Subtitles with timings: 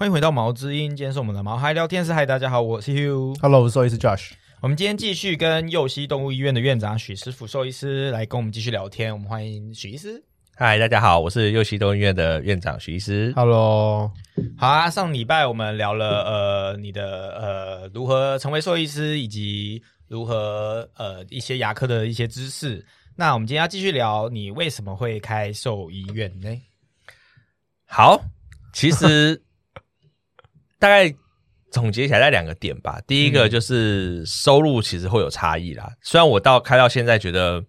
[0.00, 2.10] 欢迎回到毛之音，今天是我们的毛孩聊天室。
[2.10, 3.38] 嗨，大家好，我是 Hugh。
[3.38, 4.30] Hello，我是兽医师 Josh。
[4.62, 9.12] 我们今天继续跟右溪动物医院的院长许师傅兽医师来跟我们继续聊天。
[9.12, 10.24] 我们欢迎许医师。
[10.56, 13.30] 嗨，大家好，我是右西东医院的院长许医师。
[13.36, 14.10] Hello，
[14.56, 22.82] 好啊，上礼拜我们聊了呃你的呃如何成为兽医师，以及如何呃一些牙科的一些知识。
[23.16, 26.48] 那我们今天要继续聊你为什么会开兽医院呢？
[27.84, 28.18] 好，
[28.72, 29.42] 其实
[30.80, 31.14] 大概
[31.70, 33.00] 总结起来在两个点吧。
[33.06, 37.62] 第一个就是收入其实会有差异啦，虽然我到开到现在觉得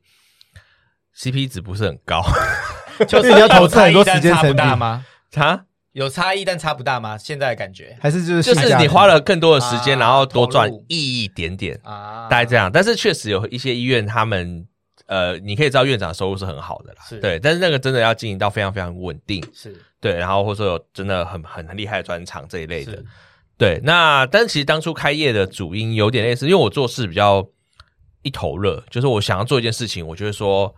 [1.16, 2.24] CP 值不是很高，
[3.08, 5.06] 就 是你要投资很多时间差异但差不成本大吗？
[5.36, 7.16] 啊，有差异但差不大吗？
[7.18, 7.96] 现在的感觉？
[8.02, 10.86] 还是就是就是你花了更多的时间，啊然后多赚投入。
[10.88, 12.72] 一点点，啊，大概这样。
[12.72, 14.66] 但是确实有一些医院他们。
[15.08, 23.06] 呃，你可以知道院长的收入是很好的啦，对，但是那个真的要经营到非常非常稳定，是对，然后或者说有真的很很很厉害的专场这一类的，是
[23.58, 27.48] 对，那但是其实当初开业的主因有点类似，因为我做事比较
[28.24, 30.74] 一头热，就是我想要做一件事情，我就会说，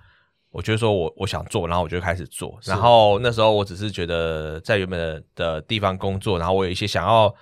[0.52, 2.60] 我就会说我我想做，然后我就开始做。
[2.66, 7.34] 然后那时候我只是觉得在原本的的地方工作，然后我有一些想要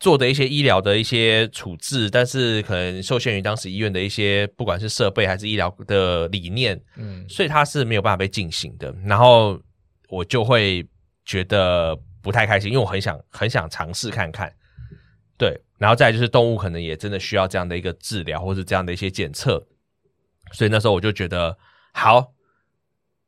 [0.00, 8.92] 做的一些医疗的一些处置，但是可能受限于当时医院的一些不管是设备还是医疗的理念，嗯所以它是没有办法被进行的。
[9.04, 9.60] 然后
[10.12, 10.86] 我就会
[11.24, 14.52] 觉得不太开心，因为我很想很想尝试看看。
[15.38, 19.66] 对，然后再来就是动物可能也真的需要这样的一个治疗，或是这样的一些检测，
[20.52, 21.56] 所以那时候我就觉得
[21.94, 22.34] 好，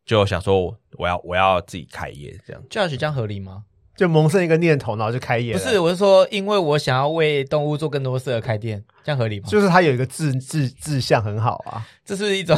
[0.05, 2.63] 就想说我要我要自己开业这样。
[2.69, 3.65] ，Josh 这样合理吗？
[3.97, 5.55] 就萌生一个念头，然后就开业。
[5.55, 9.49] 不是，，我是说，因为我想要为动物做更多事而开店，这样合理吗？
[9.49, 12.55] 就是它有一个志志志向很好啊，这是一种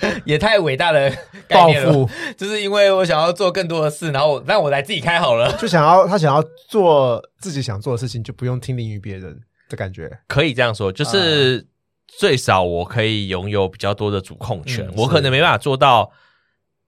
[0.24, 1.10] 也太伟大的
[1.48, 5.52] 概抱念了负，就是因为我想要做更多的事，然后让我来自己开好了。
[5.58, 10.10] 就想要他想要做自己想做的事情，就不用听令于别人的感觉。
[10.26, 11.66] 可以这样说，就是
[12.08, 14.86] 最少我可以拥有比较多的主控权。
[14.86, 16.10] 嗯我可能没办法做到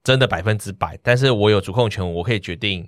[0.03, 2.87] 真的百分之百，但是我有主控权，我可以决定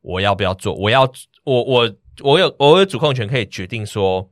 [0.00, 0.74] 我要不要做。
[0.74, 1.02] 我要
[1.44, 4.28] 我我我有我有主控权，可以决定说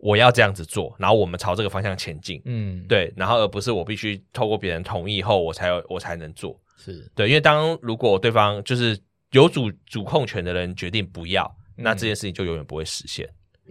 [0.00, 2.40] 我要这样子做，然后我们朝这个方向前进。
[2.44, 6.58] 嗯，，对，然后而不是我必须透过别人同意后，我才有我才能做。
[6.76, 8.98] 是对，因为当如果对方就是
[9.32, 13.28] 有主主控权的人决定不要，那嗯这件事情就永远不会实现。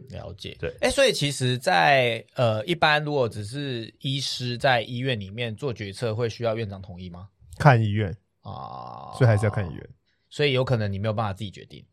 [0.09, 0.55] 了解。
[0.59, 7.27] 对哎，所以其实在，呃一般如果只是医师在医院里面做决策，会需要院长同意吗？
[7.57, 9.89] 看医院，啊，所以还是要看医院。
[10.29, 11.83] 所以有可能你没有办法自己决定，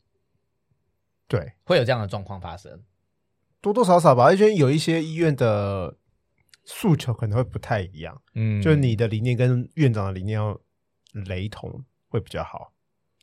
[1.26, 2.78] 对，会有这样的状况发生。
[3.60, 5.96] 多多少少吧，因为有一些医院的
[6.64, 10.58] 诉求可能会不太一样，嗯就是你的理念跟院长的理念要
[11.26, 12.72] 雷同会比较好。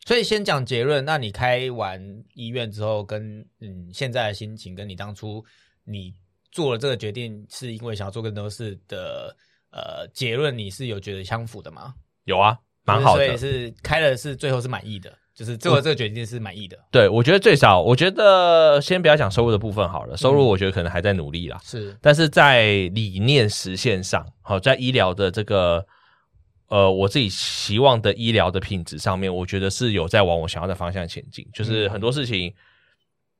[0.05, 2.01] 所以先讲结论，那你开完
[2.33, 5.41] 医院之后，跟嗯现在的心情，跟你当初
[5.85, 6.13] 你
[6.51, 9.33] 做了这个决定，是因为想要做更多事的
[9.71, 11.95] 呃结论，你是有觉得相符的吗？
[12.25, 13.25] 有啊，蛮好的。
[13.25, 21.59] 所以是开了是最后是满意的，就是做了这个决定是满意的，对，我觉得最少，我觉得先不要讲收入的部分好了，收入我觉得可能还在努力啦。
[21.63, 25.83] 是但是在理念实现上，好，在医疗的这个
[26.67, 31.43] 呃，我自己期望的医疗的品质上面，我觉得是有在往我想要的方向前进。
[31.51, 32.53] 就是很多事情，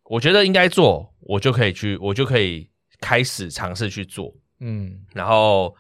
[0.06, 2.68] 我觉得应该做，我就可以去，我就可以
[3.00, 5.76] 开始尝试去做，嗯然后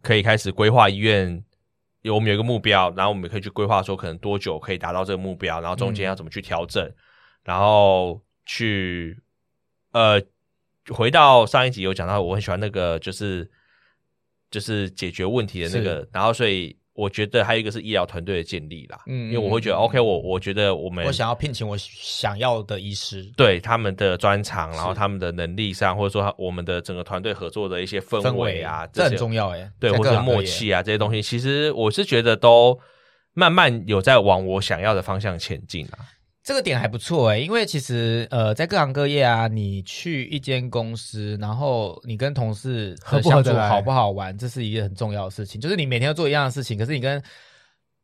[0.00, 1.44] 可以开始规划医院。
[2.02, 6.92] 有我们有一个目标，然后我们也可以去规划说可能多久可以达到这个目标，然后中间要怎么去调整，
[7.44, 9.18] 然后去
[9.92, 10.20] 呃
[10.88, 13.48] 回到上一集有讲到，我很喜欢那个就是
[14.50, 23.24] 就是解决问题的那个，然后所以我觉得还有一个是医疗团队的建立啦，嗯因为我会觉得 OK，我我觉得我们我想要聘请我想要的医师。
[23.36, 32.78] 对他们的专长，然后他们的能力上，或者说我们的整个团队合作的一些氛氛围啊，这很重要哎，对，或者默契啊这些东西，其实我是觉得都
[33.32, 35.98] 慢慢有在往我想要的方向前进啊。
[36.44, 45.60] 这个点还不错诶，因为其实呃，在各行各业啊，你去一间公司，然后你跟同事合不合得来相处好不好玩，这是一个很重要的事情。
[45.60, 47.22] 就是你每天要做一样的事情，可是你跟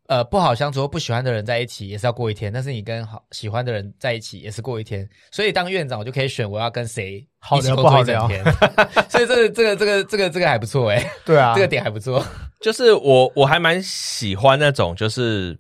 [0.07, 5.09] 呃不好相处或不喜欢的人在一起，也是要过一天；但是你跟好喜欢的人在一起，也是过一天。
[5.33, 8.55] 所以当院长，我就可以选我要跟谁好聊一起工不好聊作一整天。
[9.11, 12.25] 所以这个这个这个这个这个还不错诶，对啊，这个点还不错。
[12.63, 15.59] 就是我我还蛮喜欢那种就是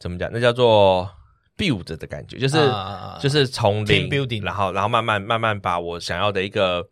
[0.00, 1.08] 怎么讲，那叫做
[1.56, 6.88] build 的感觉，就是、啊就是从零 building 然后然后慢慢慢慢把我想要的一个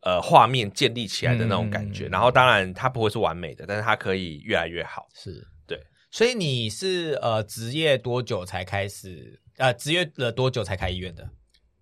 [0.00, 2.06] 呃画面建立起来的那种感觉。
[2.06, 5.08] 嗯然后当然它不会是完美的，但是它可以越来越好。
[5.14, 11.28] 是对，所以你是呃职业多久才开始呃职业了多久才开医院的？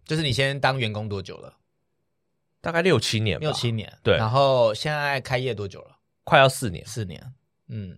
[0.04, 1.54] 就是你先当员工多久了？
[2.60, 3.92] 大概六七年吧，六七年。
[4.02, 5.98] 对然后现在开业多久了？
[6.24, 6.84] 快要四年。
[6.84, 7.22] 四年。
[7.68, 7.96] 嗯，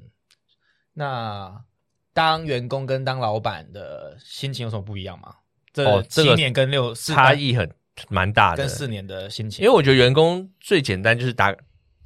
[0.92, 1.64] 那
[2.12, 5.34] 当员工跟当老板的心情有什么不一样吗？
[5.72, 7.70] 这七年跟六四差异很
[8.08, 8.56] 蛮大的。
[8.56, 11.54] 跟，四年的心情，因为我觉得员工最简单就是打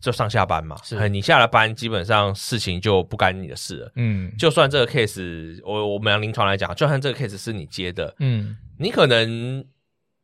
[0.01, 0.99] 就上下班嘛，是。
[0.99, 3.93] 哎你下了班基本上事情就不干你的事了。
[3.97, 4.31] 嗯。
[4.39, 8.55] 就算这个 case，我我们临床来讲，就算这个 case 是你接的，嗯。
[8.79, 9.65] 你可能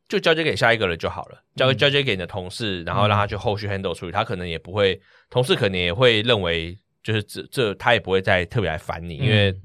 [0.07, 1.77] 就交接给下一个人就好了，交嗯。
[1.77, 5.01] 交接给你的同事，然后让他去后续 handle 处理，他可能也不会，
[5.31, 9.25] 同事可能也会认为就是这这他也不会再特别来烦你，嗯。
[9.25, 9.55] 因为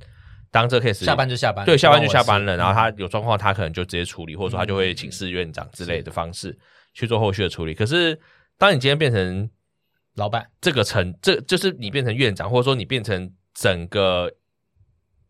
[0.50, 4.96] 当这 case 下班就下班，对，下班就下班了，然后他有状况，他可能就直接处理，或者说他就会嗯。
[4.96, 6.56] 请示院长之类的方式
[6.94, 7.74] 去做后续的处理。
[7.74, 8.18] 可是，
[8.56, 9.50] 当你今天变成
[10.14, 14.32] 老板，这个层，这就是你变成院长，或者说你变成整个，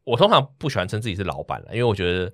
[0.05, 2.33] 我通常不喜欢称自己是老板了，因为我觉得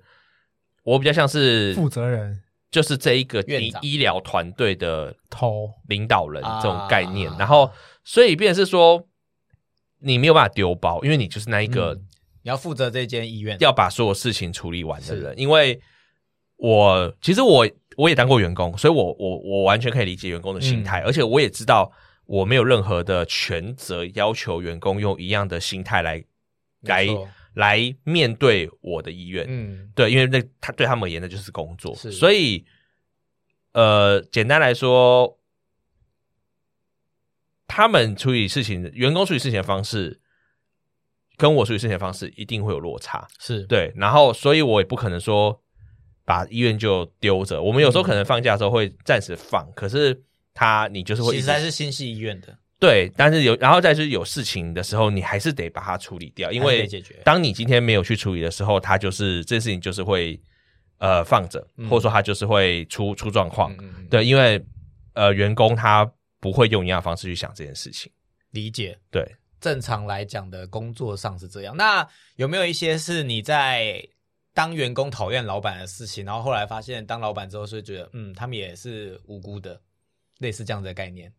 [0.83, 2.41] 我比较像是负责人。
[2.69, 5.71] 就是这一个医医疗团队的头。
[5.89, 7.71] 领导人啊这种概念，然后
[8.03, 9.07] 所以变成是说
[10.03, 11.93] 你没有办法丢包，因为你就是那一个。
[11.93, 12.07] 嗯。
[12.45, 15.79] 你要负责这间医院，要把所有事情处理完的人，因为
[16.57, 17.65] 我其实我
[17.95, 21.05] 我也当过员工，所以我我我完全可以理解员工的心态，嗯。
[21.05, 21.89] 而且我也知道
[22.25, 26.21] 我没有任何的权责要求员工用一样的心态来
[26.81, 27.07] 来
[27.53, 29.45] 来面对我的医院。
[29.47, 29.89] 嗯。
[29.95, 32.65] 对，因为那他对他们而言那就是工作，所以
[33.71, 35.39] 呃，简单来说，
[37.75, 40.19] 他们处理事情，员工处理事情的方式，
[41.37, 43.27] 跟我处理事情的方式一定会有落差。
[43.39, 45.59] 是对，然后所以我也不可能说
[46.23, 47.59] 把医院就丢着。
[47.59, 50.21] 我们有时候可能放假的时候会暂时放，可是
[50.53, 56.87] 他你就是会其实还是新系医院的，对，但是有然后再是有事情的时候，你还是得把它处理掉，因为
[57.23, 60.39] 当你今天没有去处理的时候，它就是这件事情就是会
[60.99, 63.73] 呃放着，嗯或者说它就是会出出状况。
[63.73, 64.63] 嗯嗯嗯对，因为
[65.13, 66.09] 呃员工他
[66.43, 68.11] 不会用一样的方式去想这件事情。
[68.51, 68.99] 理解。
[69.09, 69.25] 对，
[69.61, 71.77] 正常来讲的工作上是这样。
[71.77, 72.05] 那
[72.35, 74.05] 有没有一些是你在
[74.53, 79.79] 当员工讨厌老板的事情，然后后来发现当老板之后是觉得，嗯，他们也是无辜的，
[80.39, 81.31] 类似这样的概念？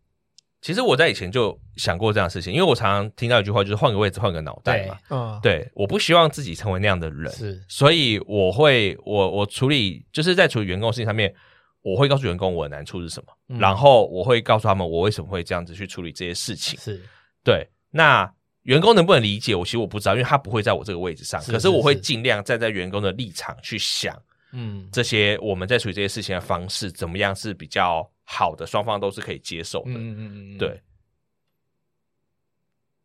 [0.62, 4.99] 其实我在以前就想过这样的事情，因为我常常听到一句话，就是换个位置，换个脑袋嘛。
[5.11, 11.35] 嗯，对，我不希望自己成为那样的人，是所以我会我我处理就是在处理员工事情上面，
[11.84, 16.81] 我会告诉员工我的难处是什么，嗯然后我会告诉他们我为什么会这样子去处理这些事情。
[16.81, 16.98] 是，
[17.44, 18.32] 对，那
[18.62, 21.38] 员工能不能理解我，其实我不知道，因为他不会在我这个位置上。
[21.42, 24.19] 是可是我会尽量站在员工的立场去想
[24.52, 29.90] 嗯这些我们在处理这些事情的方式怎么样是比较好的，双方都是可以接受的。
[29.90, 30.81] 嗯嗯嗯嗯，对。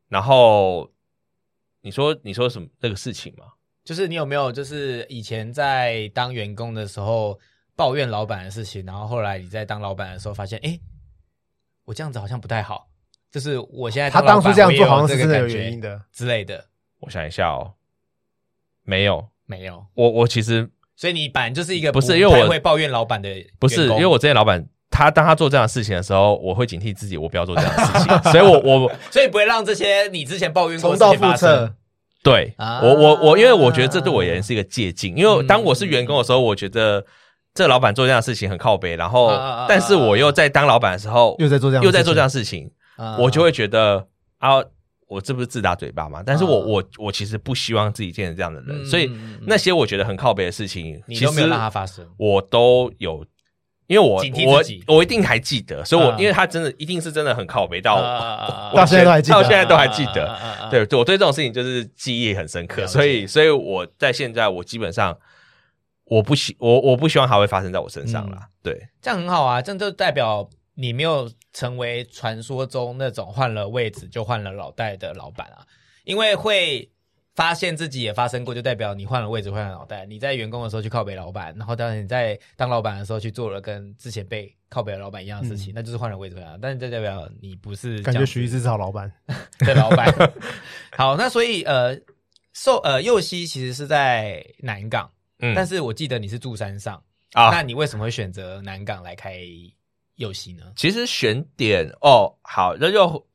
[0.08, 0.90] 然后
[1.82, 3.46] 你说你说什么那个事情吗？
[3.84, 7.40] 就是你有没有就是以前在当员工的时候
[7.80, 10.78] 抱怨老板的事情，然后后来你在当老板的时候发现，哎，
[11.86, 12.90] 我这样子好像不太好，
[13.32, 16.02] 就是我现在他当初这样做好像是真的有原因的。
[16.12, 16.66] 之类的，
[17.00, 17.76] 我想一下哦，
[18.84, 19.86] 没有，没有。
[19.94, 31.76] 我我其实所以你本来就是一个不是因为我太会抱怨老板的，不是因为我之前老板他当他做这样的事情的时候，我会警惕自己，我不要做这样的事情， 所以我我 所以不会让这些你之前抱怨过重蹈覆的事情发生辙。
[32.22, 37.06] 对、啊我我我，因为我觉得这对我而言是一个借鉴，因为嗯当我是员工的时候，我觉得
[37.54, 39.30] 这老板做这样的事情很靠北，然后、
[39.68, 41.92] 但是我又在当老板的时候又在做这样的事情。
[41.92, 43.18] 又在做这样的事情，啊。
[43.18, 44.64] 我就会觉得啊，
[45.08, 46.24] 我这不是自打嘴巴嘛？
[46.26, 46.66] 但是我、啊。
[46.66, 49.12] 我我其实不希望自己变成这样的人，嗯所以
[49.46, 52.06] 那些我觉得很靠北的事情，其实你都没有让它发生。
[52.18, 53.26] 我都有。
[53.88, 56.16] 因为我我我一定还记得，所以我、啊。
[56.20, 59.36] 因为他真的一定是真的很靠北到、啊我到现在都还记得。
[59.36, 60.70] 到现在都还记得。
[60.70, 65.18] 对我对这种事情就是记忆很深刻，所以，所以我在现在我基本上
[66.10, 68.50] 我不希我我不希望它会发生在我身上嗯啦。
[68.62, 75.66] 对，这样很好啊，这样就代表你没有成为传说中那种换了位置就换了脑袋的老板啊，
[76.04, 76.90] 因为会
[77.36, 80.06] 发现自己也发生过，就代表你换了位置换了脑袋。
[80.06, 86.60] 你在员工的时候去靠北老板，然后当然你在当老板的时候去做了跟之前被靠北的老板一样的事情，那就是换了位置换了。
[86.62, 89.10] 但是这代表你不是感觉徐一是好老板，
[89.60, 90.14] 的老板。
[90.98, 91.98] 好，那所以呃，
[92.54, 95.54] 受呃右西其实是在南港，嗯。
[95.56, 96.96] 但是我记得你是住山上
[97.34, 99.40] 啊，那啊，你为什么会选择南港来开
[100.16, 100.64] 右西呢？
[100.76, 103.28] 其实选点哦，好，那就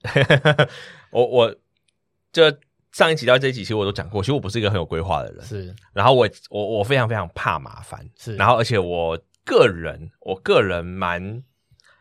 [1.11, 1.57] 我我
[2.33, 2.43] 就
[2.93, 5.75] 上一集到这一集，其实我都讲过，其实我不是一个很有规划的人，是。
[5.93, 11.43] 然后我我我非常非常怕麻烦，是，然后而且我个人我个人蛮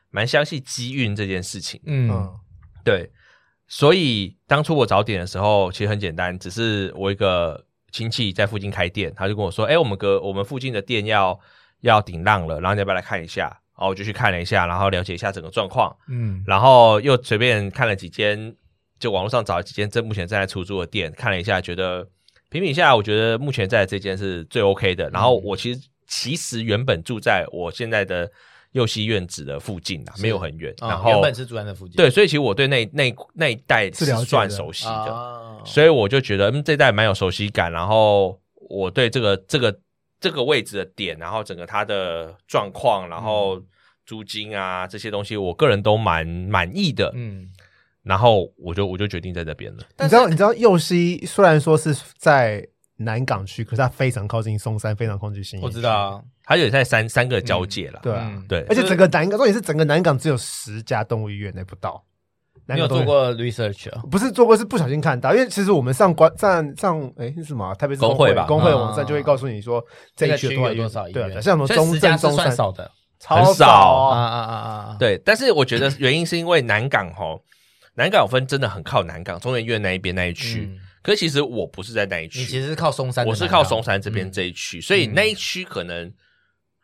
[0.10, 2.10] 蛮相信机运这件事情，嗯。
[2.12, 2.40] 嗯，
[2.84, 3.12] 对，
[3.68, 11.40] 所以当初我找点的时候，其实很简单，只是我一个亲戚在附近开店，他就跟我说：“哎、我们隔我们附近的店要
[11.80, 13.44] 要顶浪了，然后你要不要来看一下？”
[13.76, 18.56] 然后我就去看了一下，然后了解一下整个状况，嗯，然后又随便看了几间，
[19.00, 22.08] 就网络上找了几间正目前正在出租的店，看了一下，觉得
[22.50, 25.10] 评比下来，我觉得目前在这间是最 OK 的。
[25.10, 28.32] 然后我其实其实原本住在我现在的
[28.74, 30.72] 右西院子的附近啊，没有很远。
[30.80, 37.72] 啊然后原本是住在那附近，对，所以其实我对那那那一带是算熟悉的，啊，所以我就觉得嗯，这一带蛮有熟悉感。
[37.72, 38.40] 然后
[38.70, 39.80] 我对这个这个
[40.20, 43.62] 这个位置的点，然后整个它的状况，然后
[44.06, 47.12] 租金啊这些东西，我个人都蛮满意的。
[47.16, 47.50] 嗯，
[48.04, 49.84] 然后我就我就决定在这边了。
[50.00, 55.64] 你知道你知道右西虽然说是在南港区，可是它非常靠近松山，非常靠近新义。
[55.64, 58.30] 我知道，啊，它有在三三个交界了，对啊。
[58.34, 58.66] 嗯，对。
[58.70, 62.04] 而且整个南港，重点是整个南港只有十家动物医院，那不到。
[62.66, 64.02] 你有做过 research 啊？
[64.10, 65.34] 不是做过，是不小心看到。
[65.34, 68.46] 因为其实我们上官上上哎是什么啊、台北市会工会吧？
[68.46, 69.84] 嗯工会的网站就会告诉你说一
[70.16, 71.32] 这一区多少有多少医院？
[71.42, 72.46] 像什么中正中山。
[72.46, 72.90] 算少的。
[73.20, 74.18] 超很少啊。
[74.18, 74.98] 啊，啊啊！
[75.00, 75.18] 对。
[75.26, 77.42] 但是我觉得原因是因为南港吼，
[77.96, 80.80] 南港有分真的很靠南港中原医院那一边那一区，嗯。
[81.02, 84.32] 可是其实我不是在那一你区，其实是靠松山我，是靠松山这边嗯。
[84.32, 86.10] 这一区，所以那一区可能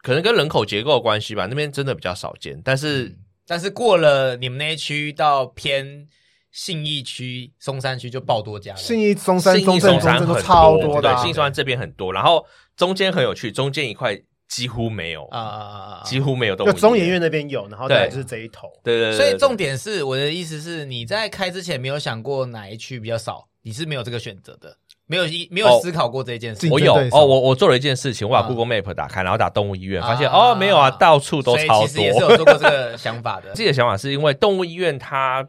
[0.02, 2.62] 可能跟人口结构有关系吧，那边真的比较少见。
[2.64, 3.16] 但是
[3.46, 6.08] 但是过了你们那一区到偏
[6.52, 8.78] 信义区、松山区就爆多家了。
[8.78, 16.04] 信义松山信义中正中正都松山很超多的信义松山这边很多，然后中间很有趣，中间一块几乎没有，啊啊啊啊啊！
[16.04, 18.68] 几乎没有动物医就中研院那边有，然后再来对就是这一头。
[18.84, 24.76] 对对对，对所以重点是我的意思是，你在开之前没有想过哪一区比较少，你是没有这个选择的，
[25.10, 26.62] 没有一没有哦思考过这件事。
[26.62, 28.48] 竞我有哦，我我做了一件事情，我把啊。
[28.48, 32.38] Google Map 打开，然后打动物医院，发现啊哦没有啊，到处都超其实也是有。
[32.38, 33.52] 做过这个想法的。
[33.54, 33.64] 自。
[33.64, 35.44] 己的想法是因为动物医院它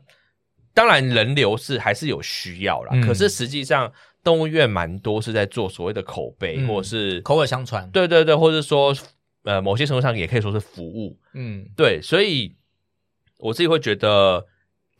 [0.73, 3.07] 当然人流是还是有需要啦，嗯。
[3.07, 3.93] 可是实际上
[4.25, 6.67] 动物医院蛮多是在做所谓的口碑，嗯。
[6.67, 8.97] 或者是口耳相传，对对对，或者说
[9.45, 11.67] 呃某些程度上也可以说是服务，嗯。
[11.77, 12.55] 对，所以
[13.37, 14.43] 我自己会觉得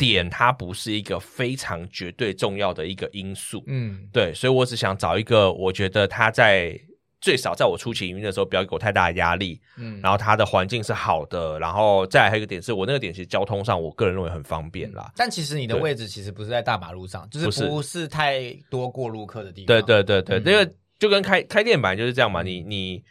[0.01, 6.81] 点它不是一个非常绝对重要的一个因素，嗯对，所以我只想找一个我觉得它在
[7.21, 15.13] 最少在我出勤营运的时候不要给我太大的压力，嗯，然后它的环境是好的，然后再来还有一个点是我那个点其实交通上我个人认为很方便啦。
[15.15, 19.67] 但其实你的位置其实不是在大马路上，就是不是太多过路客的地方。
[19.67, 20.67] 对对对对，嗯因为
[20.99, 23.05] 就跟开开店本来就是这样嘛，你你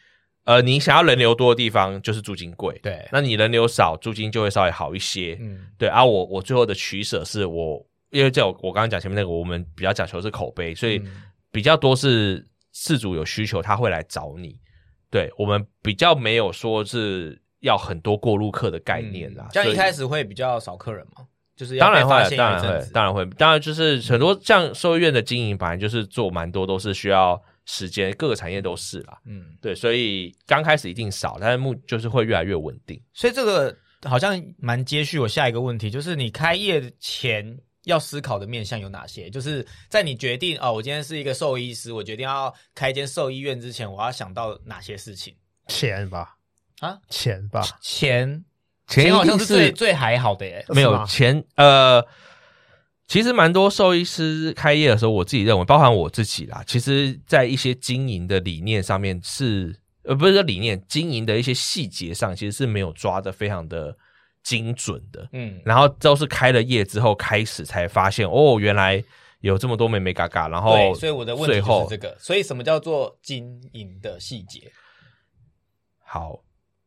[0.49, 5.37] 呃你想要人流多的地方就是租金贵，对，那你人流少，租金就会稍微好一些。
[5.39, 14.59] 嗯对啊，我我最后的取舍是我，因为在我我刚刚讲前面那个，我们比较讲求是口碑，所以嗯比较多是事主有需求，他会来找你。
[15.11, 19.47] 对我们比较没有说是要很多过路客的概念啦。
[19.51, 21.23] 像嗯这样一开始会比较少客人嘛，
[21.55, 27.39] 就是当然会，当然会，当然会，当然就是很多像兽医院的经营，本来就是做蛮多都是需要
[27.71, 29.19] 时间，各个产业都是啦。
[29.25, 32.99] 嗯，对，所以刚开始一定少，但是目就是会越来越稳定。
[33.13, 39.29] 所以这个好像蛮接续我下一个问题，就是你开业前要思考的面向有哪些？
[39.29, 45.35] 就是在你决定哦，我今天是一个兽医师，我决定要开一间兽医院之前，我要想到哪些事情
[45.67, 46.35] 钱吧，
[46.79, 46.97] 啊？
[47.09, 48.43] 钱吧，钱
[48.87, 50.65] 钱好像是最还好的耶。
[50.69, 52.03] 没有钱，呃，
[53.09, 63.97] 其实蛮多兽医师开业的时候，我自己认为，包含我自己啦，其实在一些经营的理念上面是，呃，不是说理念，经营的一些细节上，其实是没有抓的非常的
[64.43, 65.27] 精准的。
[65.33, 69.03] 嗯然后都是开了业之后开始才发现，哦，原来
[69.39, 72.15] 有这么多美美嘎嘎，然后对，所以我的问题是这个。
[72.19, 74.71] 所以什么叫做经营的细节？
[76.05, 76.43] 好，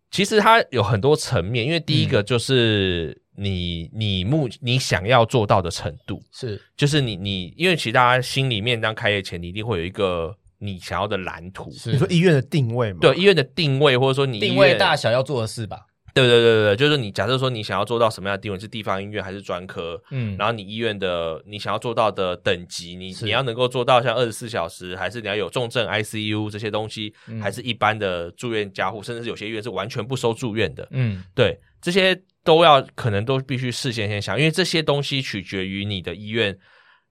[0.08, 12.98] 其实它有很多层面，因为第一嗯个就是你、你目你想要做到的程度，是就是你你，因为其实大家心里面当开业前，你一定会有一个你想要的蓝图，是你说医院的定位嘛？
[13.00, 15.86] 对医院的定位，或者说你定位大小要做的事吧？
[16.14, 19.98] 对对对对对，就是你假设说你想要做到什么样的定位，是地方医院还是专科？
[20.10, 30.86] 嗯然后你医院的你想要做到的等级，你你要能够做到像二十四小时，还是你要有重症 ICU 这些东西，嗯还是一般的住院加护，甚至是有些医院是完全不收住院的。
[30.90, 36.58] 嗯对，这些都要可能都必须事先先想，因为这些东西取决于你的医院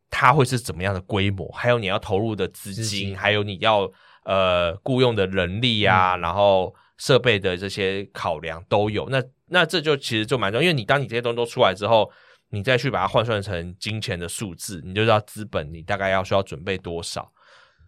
[0.09, 3.91] 它会是怎么样的规模，还有你要投入的资金，还有你要
[4.25, 9.07] 呃雇佣的人力啊，然后设备的这些考量都有。
[9.09, 12.11] 那那这就其实就蛮重要，因为你当你这些东西都出来之后。
[12.53, 17.31] 你再去把它换算成金钱的数字，你就知道资本你大概要需要准备多少。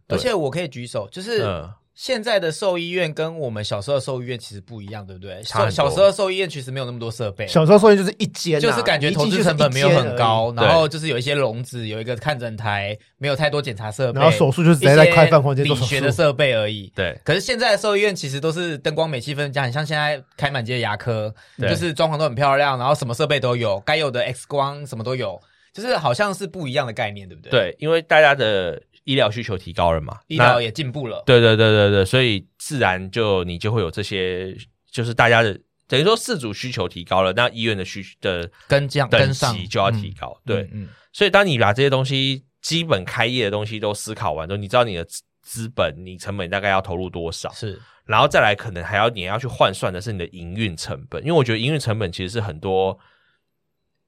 [0.07, 5.43] 而且我可以举手，就是嗯现在的兽医院跟我们小时候的兽医院其实不一样，对不对？
[5.43, 16.11] 小小时候的兽医院其实没有那么多设备，小时候兽医院就是一间啊，就是感觉投资成本没有很高，然后就是有一些笼子，有一个看诊台，没有太多检查设备，然后手术就直接在开放房间做手一些理学的。
[16.11, 16.91] 设备而已。
[16.95, 25.39] 对可是现在的兽医院其实都是灯光美气氛佳，很像现在开满街的牙科，就是装潢都很漂亮，然后什么设备都有，该有的 X 光什么都有，
[25.73, 31.23] 就是好像是不一样的概念，对不对？，对，因为大家的医疗需求提高了嘛，医疗也进步了。
[31.25, 34.55] 对对对对对，所以自然就你就会有这些，
[34.89, 40.39] 就是大家的等于说四组需求提高了，那医院的需的跟这样等跟上级就要提高。
[40.45, 52.97] 对，嗯，嗯所以当你把这些东西基本开业的东西都思考完之后，你知道你的资资本、你成本大概要投入多少，是然后再来可能还要你要去换算的是你的营运成本，因为我觉得营运成本其实是很多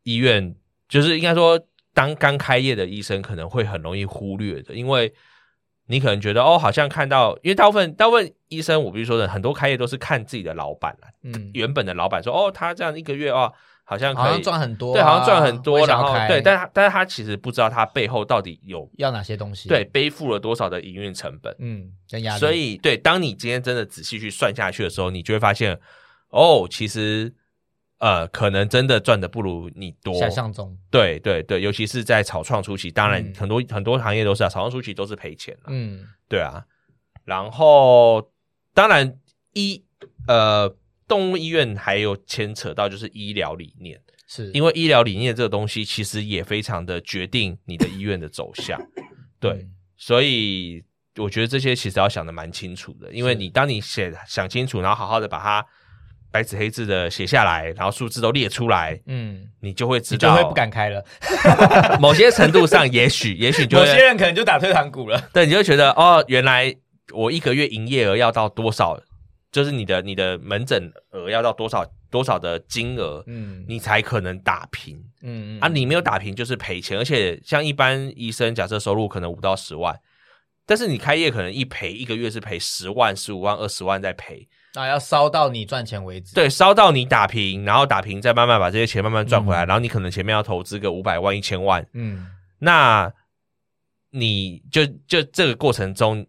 [0.03, 0.55] 医院
[0.87, 1.59] 就是应该说
[1.95, 5.11] 当刚开业的医生可能会很容易忽略的，因为
[5.87, 13.51] 你可能觉得哦，好像看到，因为大部分大部分医生，我必须说的，很多开业都是看自己的老板啦，嗯，原本的老板说哦，他这样一个月哦，
[13.85, 19.69] 好像可以好像赚很多啊，对，好像赚很多，然后对，但他但是他其实不知道他背后到底有要哪些东西？
[19.69, 21.55] 对，背负了多少的营运成本。
[21.59, 25.79] 嗯，跟压力，所以，对，当你今天真的仔细去算下去的时候，你就会发现，
[26.29, 27.31] 哦，其实，
[27.99, 30.13] 呃，可能真的赚的不如你多。
[30.15, 36.65] 想象中，对对对，尤其是在草创初期，当然嗯很多、很多行业都是啊，草创初期都是赔钱的、嗯，对啊。
[37.23, 38.31] 然后，
[38.73, 39.17] 当然
[39.53, 39.83] 医
[40.27, 40.75] 呃
[41.07, 48.79] 动物医院还有牵扯到就是医疗理念，是因为医疗理念这个东西其实也非常的决定你的医院的走向。
[49.39, 50.83] 对，嗯所以
[51.15, 55.65] 我觉得这些其实要想的蛮清楚的，因为你当你写想清楚，然后好好的把它
[56.31, 61.03] 白纸黑字的写下来，然后数字都列出来，嗯，你就会知道你就会不敢开了。
[61.99, 65.21] 某些程度上，也许也许就有 些会人可能就打退堂鼓了。
[65.33, 66.75] 对，你就会觉得哦，原来
[67.13, 68.99] 我一个月营业额要到多少，
[69.51, 75.01] 就是你的你的门诊额要到多少多少的金额，嗯你才可能打平。
[75.21, 79.97] 嗯啊，你没有打平就是赔钱，而且像一般医生，假设收入可能五到十万，
[80.65, 86.35] 但是你开业可能一赔一个月是赔十万、十五万、二十万在赔，那要烧到你赚钱为止。
[86.35, 92.27] 对，烧到你打平，然后打平再慢慢把这些钱慢慢赚回来，嗯然后你可能前面要投资个五百万、一千万，嗯，
[92.59, 93.11] 那
[94.11, 96.25] 你就就这个过程中，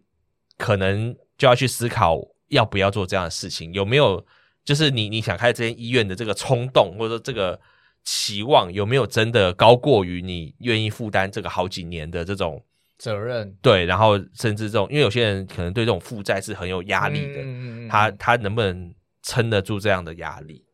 [0.57, 4.25] 可能就要去思考要不要做这样的事情，有没有
[4.63, 7.59] 就是你你想开这间医院的这个冲动，或者说这个
[8.03, 12.63] 期望有没有真的高过于你愿意负担这个好几年的这种
[12.97, 20.65] 责任对，然后甚至这种，因为有些人可能对这种负债是很有压力的，嗯他他能不能撑得住这样的压力？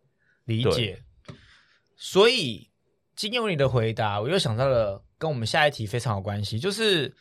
[0.46, 0.98] 理解。
[1.96, 2.70] 所以
[3.16, 7.14] 经由你的回答，我又想到了跟我们下一题非常有关系，就是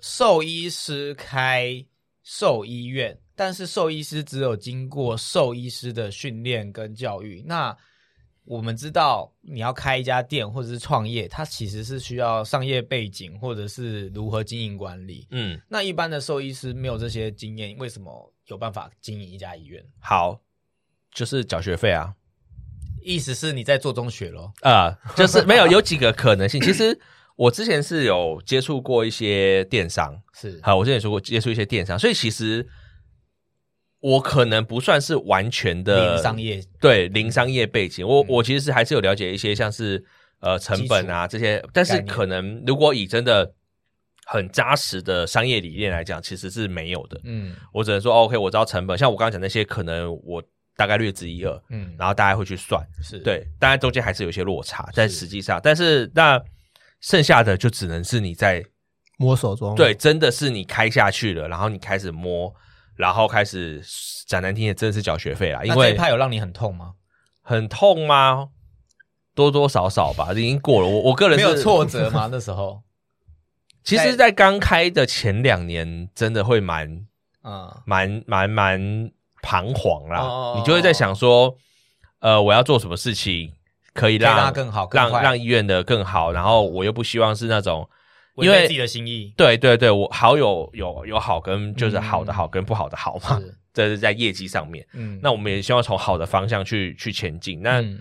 [0.00, 1.84] 兽医师开
[2.22, 7.42] 兽医院，但是兽医师只有经过兽医师的训练跟教育。
[7.46, 7.76] 那
[8.44, 15.26] 我们知道，你要开一家店或者是创业，它其实是需要商业背景或者是如何经营管理。
[15.30, 19.84] 嗯，那一般的兽医师没有这些经验，为什么有办法经营一家医院？
[20.00, 20.40] 好，
[21.12, 22.14] 就是缴学费啊。
[23.04, 24.52] 意思是你在做中学咯。
[24.62, 26.60] 啊、就是没有有几个可能性。
[26.60, 26.98] 其实
[27.36, 32.68] 我之前是有接触过一些电商，是好，我之前说过接触一些电商，所以其实
[34.02, 36.62] 我可能不算是完全的零商业。
[36.80, 38.26] 对零商业背景，我嗯。
[38.28, 40.04] 我其实是还是有了解一些像是
[40.40, 43.54] 呃成本啊这些，但是可能如果以真的
[44.26, 47.20] 很扎实的商业理念来讲，其实是没有的。
[47.24, 47.54] 嗯。
[47.72, 50.42] 我只能说、哦 OK，我知道成本，像我刚刚讲那些，可能我
[50.76, 52.84] 大概略知一二，嗯，然后大家会去算。
[53.02, 53.18] 是。
[53.20, 56.42] 对，当然中间还是有一些落差，但实际上，但是那
[57.00, 58.64] 剩下的就只能是你在
[59.18, 62.52] 摸索中，对，真的是你开下去了，然后你开始摸，
[62.96, 63.82] 然后开始
[64.26, 66.94] 讲难听点，真的是缴学费啦，因为一派有让你很痛吗？
[67.42, 68.48] 很痛吗？
[69.34, 70.86] 多多少少吧，已经过了。
[70.86, 72.28] 我我个人是没有挫折吗？
[72.30, 72.82] 那时候，
[73.82, 77.06] 其实，在刚开的前两年，真的会蛮
[77.42, 81.56] 嗯蛮蛮蛮彷徨啦，哦你就会在想说，
[82.20, 83.52] 呃，我要做什么事情
[83.94, 87.88] 可以让更好更让让医院的更好，然后我又不希望是那种，
[88.34, 94.86] 违背自己的心意，对对对，我好有有有好跟就是嗯好的好跟不好的好嘛，是这是在业绩上面。
[94.92, 97.60] 嗯，那我们也希望从好的方向去去前进。
[97.62, 98.00] 那、嗯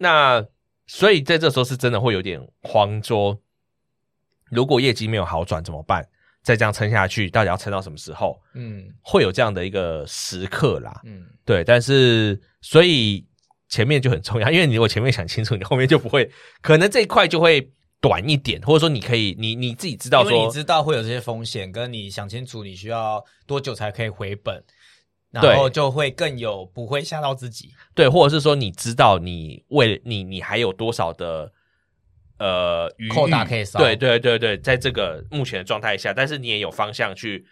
[0.00, 0.46] 那
[0.86, 3.38] 所以在这时候是真的会有点慌，说
[4.50, 6.08] 如果业绩没有好转怎么办？
[6.40, 8.40] 再这样撑下去，到底要撑到什么时候？
[8.54, 11.00] 嗯会有这样的一个时刻啦。
[11.04, 13.26] 嗯对，但是所以
[13.68, 16.30] 前面就很重要，因为你如果前面想清楚，你后面就不会，
[16.62, 24.62] 可能这一块就会短一点，或者说你可以你你自己知道说你知道会有这些风险，跟你想清楚你需要多久才可以回本，
[25.32, 27.72] 然后就会更有不会吓到自己。
[27.94, 31.52] 对，或者是说你知道你为你你还有多少的
[32.38, 37.44] 呃余裕扣打可以烧对对对对，在这个目前的状态下，但是你也有方向去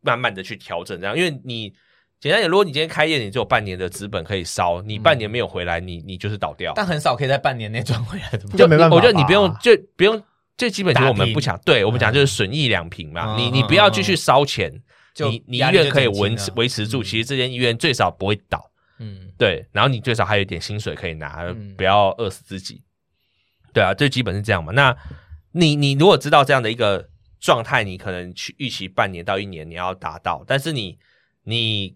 [0.00, 1.74] 慢慢的去调整，这样，因为你
[2.20, 6.72] 简单点，如果你今天开业，你只有半年的资本可以烧，你半年没有回来，你你就是倒掉。
[6.74, 8.54] 但很少可以在半年内赚回来的嘛。
[8.56, 10.20] 就没办法我觉得你不用就不用
[10.56, 14.72] 最基本就是我们不想，对我们讲就是损益两平嘛，嗯你你不要继续烧钱，
[15.18, 18.68] 你你医院可以维持维持住，嗯其实这间医院最少不会倒。
[18.98, 22.82] 嗯，对，然后你最少还有一点薪水可以拿，嗯不要饿死自己。
[23.72, 24.72] 对啊，最基本是这样嘛。
[24.72, 24.96] 那
[25.52, 30.98] 你你如果知道这样的一个状态，你可能去预期半年到一年你要达到，但是你
[31.44, 31.94] 你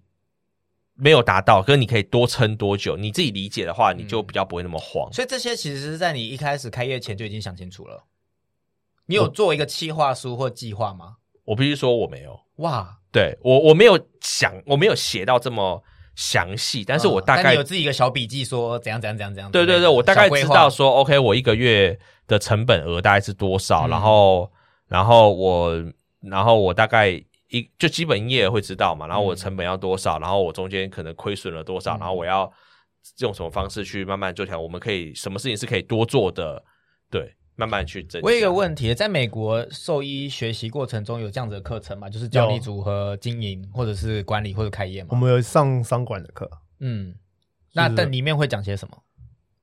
[0.94, 2.96] 没有达到，可是你可以多撑多久？
[2.96, 5.12] 你自己理解的话，你就比较不会那么慌。
[5.12, 8.05] 所以这些其实是在你一开始开业前就已经想清楚了。
[9.07, 11.16] 你有做一个企划书或计划吗？
[11.44, 12.98] 我必须说我没有，哇！
[13.11, 15.83] 对我我没有想，我没有写到这么
[16.14, 19.50] 详细，但是我大概嗯有自己一个小笔记，说怎样怎样怎样怎样。
[19.50, 24.52] 对对对，我大概知道说，OK，我一个月的成本额大概是多少，嗯然后
[24.88, 25.85] 然后我
[26.20, 32.50] 然后我大概一就基本营业额会知道嘛，然后我成本要多少，然后我中间可能亏损了多少，嗯然后我要
[33.18, 36.64] 用什么方式去慢慢做调，我们可以什么事情是可以多做的，
[37.10, 38.22] 对，慢慢去增。
[38.22, 42.08] 我有一个问题，在美国兽医学习过程中有这样子的课程吗？
[42.08, 45.08] 就是教你有如何经营，或者是管理，或者开业吗？
[45.10, 47.14] 我们有上商管的课，嗯，
[47.74, 48.96] 那但里面会讲些什么？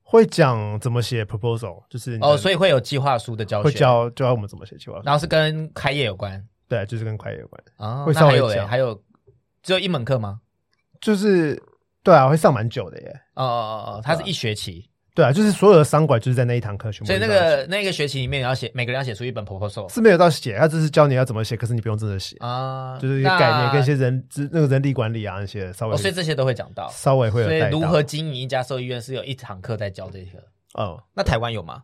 [0.04, 5.04] 会讲怎么写 proposal，就是哦，所以以会有计划书的教学，会教教我们怎么写计划书。
[5.06, 8.05] 然后是跟开业有关对，就是跟快乐有关，啊。
[8.05, 9.03] 会稍还有嘞，讲还有
[9.62, 10.39] 只有一门课吗？
[11.01, 11.62] 就是
[12.03, 13.21] 对啊，会上蛮久的耶。
[13.34, 17.27] 哦哦哦哦，它是一学期，对啊，就是所有的商管就是在那一堂课全部所以那。
[17.27, 26.88] 个那个学期里面你要写，每个人要写出一本 proposal 是没有到写，他只是教你要怎么写，可是你不用真的写，啊，就是一些概念跟一些人资那个人力管理啊那些稍微哦，所以这些都会讲到。
[26.89, 30.43] 稍微会有所以带到如何经营一家兽医院是有一堂课在教这个。
[30.75, 31.84] 哦，那台湾有吗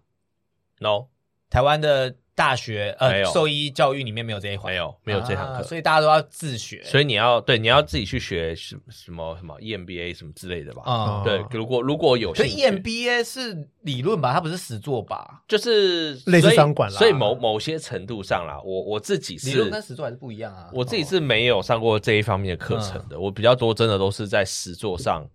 [0.79, 1.07] ？no
[1.55, 6.83] 台湾的大学呃有兽医教育里面没有这一环，没有没有这堂课，啊所以大家都要自学。
[6.83, 10.81] 所以你要对你要自己去学什什么什么 E EMBA 什么之类的吧。
[10.83, 15.43] 啊，对，如果如果有所以 EMBA 是理论吧，它不是实作吧？
[15.47, 20.69] 就是类似所以商管啦所以某某些程度上啦，我我自己是理论跟实作还是不一样啊。
[20.73, 25.25] 我自己哦是没有上过这一方面的课程的，我比较多真的都是在实作上，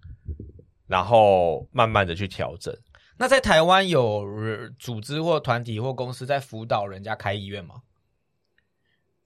[0.87, 2.77] 然后慢慢的去调整。
[3.21, 7.83] 那在台湾有呃组织或团体或公司在辅导人家开医院吗？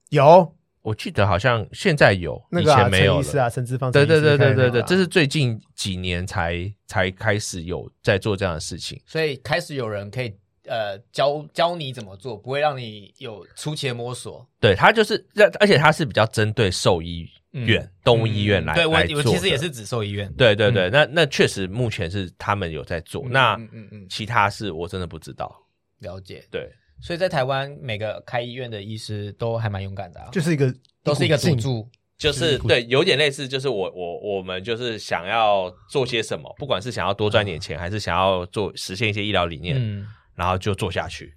[0.09, 3.41] 有我记得好像现在有，以那个啊前没有了。
[3.41, 9.01] 啊，陈志芳对对对对对对，这是最近几年才才开始有在做这样的事情。
[9.05, 14.45] 所以开始有人可以呃教教你怎么做，不会让你有初期的摸索。
[14.59, 15.25] 对，他就是，
[15.61, 17.25] 而且他是比较针对兽医
[17.63, 20.31] 院、嗯动物医院来、对我来做我其实也是只兽医院。
[20.33, 25.55] 对对对，那那确实目前是他们有在做，嗯那嗯嗯嗯，其他事我真的不知道。
[25.99, 26.45] 了解。
[26.51, 26.69] 对，
[27.01, 31.87] 所以在台湾每个开医院的医师都还蛮勇敢的、啊，就是一个都是一个赌注。
[32.17, 41.33] 就是对，有点类似，就是我我我们就是想要做些什么，不管是想要多赚点钱，还是想要做实现一些医疗理念，嗯，然后就做下去。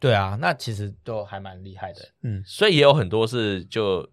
[0.00, 2.00] 对啊，那其实都还蛮厉害的。
[2.22, 4.08] 嗯，所以也有很多是就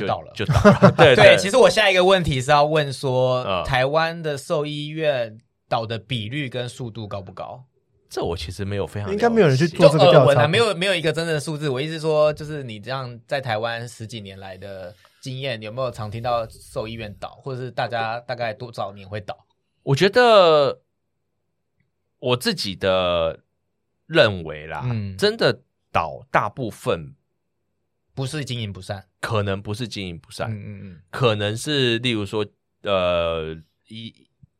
[0.00, 0.92] 就倒了就倒了。
[0.96, 7.64] 对对，其实我下一个问题是要问说，嗯台湾的兽医院倒的比率跟速度高不高？
[8.08, 11.68] 这我其实没有非常应该没有人去做这个调查啊，没有没有一个真正的数字。
[11.68, 19.36] 我意思是说，就是你这样在台湾十几年来的经验，有没有常听到兽医院倒，或者是大家大概多少年会倒？
[19.82, 20.82] 我觉得
[22.20, 23.40] 我自己的
[24.06, 27.15] 认为啦，嗯真的倒大部分
[28.16, 32.44] 不是经营不善，可能不是经营不善，嗯嗯嗯，可能是例如说
[32.82, 33.54] 呃
[33.88, 34.12] 一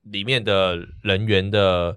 [0.03, 1.97] 里面的人员的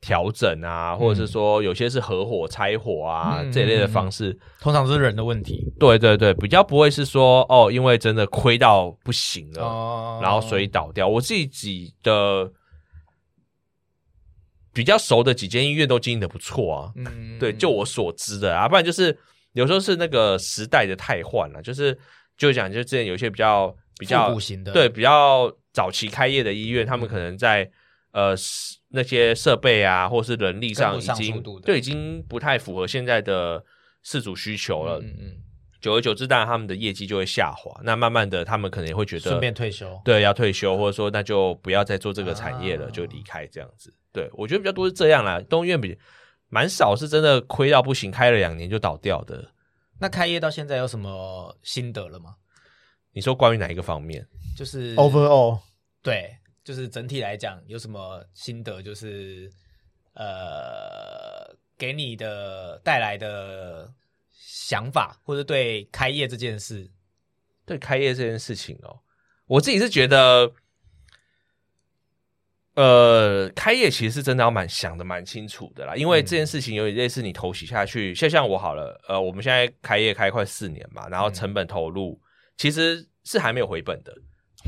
[0.00, 4.38] 调整啊，或者是说有些是合伙拆伙啊、嗯这一类的方式。
[4.58, 5.70] 通常是人的问题。
[5.78, 10.20] 对对对，比较不会是说哦，因为真的亏到不行了，哦。
[10.22, 11.06] 然后所以倒掉。
[11.06, 12.50] 我自己的
[14.72, 17.38] 比较熟的几间医院都经营的不错啊，嗯。
[17.38, 19.16] 对，就我所知的啊，不然就是
[19.54, 21.98] 有时候是那个时代的太换了，就是
[22.36, 24.32] 就讲就之前有一些比较比较
[24.72, 27.68] 对比较早期开业的医院，他们可能在
[28.12, 28.34] 呃
[28.90, 33.64] 那些设备啊，或是人力上已经就已经不太符合现在的
[34.02, 35.00] 事主需求了。
[35.00, 35.36] 嗯嗯，
[35.80, 37.80] 久而久之，当然他们的业绩就会下滑。
[37.84, 40.00] 那慢慢的，他们可能也会觉得顺便退休。
[40.04, 43.92] 对要退休，或者说那就不要再做这个产业了，啊就离开这样子。
[44.12, 45.40] 对我觉得比较多是这样啦。
[45.48, 45.96] 动物医院比
[46.54, 49.44] 蛮少是真的亏到不行，开了两年就倒掉的。
[49.98, 52.36] 那开业到现在有什么心得了吗？
[53.10, 54.24] 你说关于哪一个方面？
[54.56, 55.58] 就是 overall
[56.00, 58.80] 对，就是整体来讲有什么心得？
[58.80, 59.50] 就是
[60.12, 63.92] 呃，给你的带来的
[64.30, 66.88] 想法，或者对开业这件事，
[67.66, 68.96] 对开业这件事情哦，
[69.46, 70.52] 我自己是觉得，
[72.74, 82.20] 呃，开业其实是真的要蛮想的蛮清楚的啦，因为这件事情有点类似你投洗下去，像像我好了，呃，我们现在开业开快四年嘛，然后成本投入
[82.56, 84.12] 其实是还没有回本的，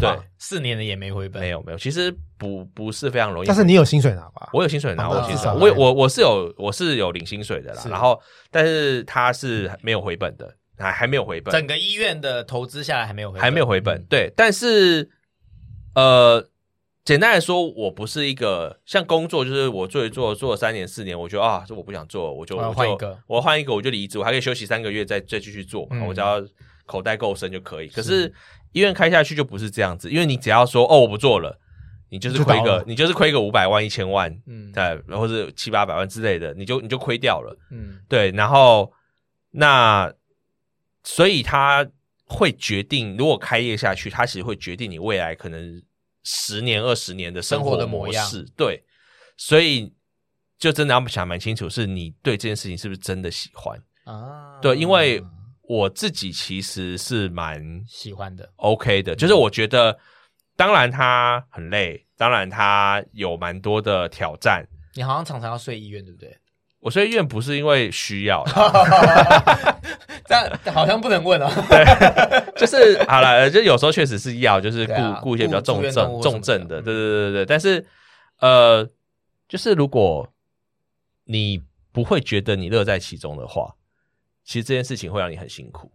[0.01, 4.51] 对，四年了也没回本，没有没有，其实不不是非常容易，但是你有薪水拿吧？
[4.53, 8.21] 我有薪水拿，啊我有薪水至少我有我我是有我是有领薪水的啦，然后
[8.53, 14.05] 但是他是没有回本的，还还没有回本，整个医院的投资下来还没有回本，还没有回本。
[14.09, 15.11] 对，但是
[15.95, 16.49] 呃，
[17.07, 26.45] 简单来说，我不是一个像工作，就是我做一做做了三年四年，我觉得啊，这我不想做，我就换一个我换一个我就离职，我还可以休息三个月再再继续做，嗯我只要
[26.85, 27.89] 口袋够深就可以。
[27.89, 28.27] 可是
[28.73, 31.59] 医院开下去就不是这样子，因为你只要说哦我不做了。
[32.09, 37.59] 你就是亏就倒了个，你就是亏个五百万、一千万，嗯对，或者七八百万之类的，你就你就亏掉了。
[37.73, 38.93] 嗯对，然后
[39.51, 40.13] 那
[41.03, 41.85] 所以他
[42.25, 45.83] 会决定，如果开业下去，他其实会决定你未来可能
[46.29, 48.43] 十年、二十年的生生活的模式。
[48.57, 48.85] 对，
[49.37, 49.95] 所以
[50.59, 53.81] 就真的要想蛮清楚，是你对这件事情是不是真的喜欢？
[54.05, 55.23] 啊，对，因为
[55.63, 59.97] 我自己其实是蛮喜欢的，OK 的，就是我觉得，
[60.57, 64.67] 当然他很累，当然他有蛮多的挑战。
[64.95, 66.37] 你好像常常要睡医院，对不对？
[66.81, 69.81] 我说医院不是因为需要啦，
[70.27, 71.51] 这样好像不能问哦。
[72.57, 77.47] 就是 好了，呃就有时候确实是要，就是顾顾一些比较重症重症的，对对对对。
[77.47, 77.85] 但是
[78.41, 78.89] 呃，
[79.49, 80.33] 就是如果
[81.25, 81.63] 你
[81.93, 83.75] 不会觉得你乐在其中的话，
[84.45, 85.91] 其实这件事情会让你很辛苦。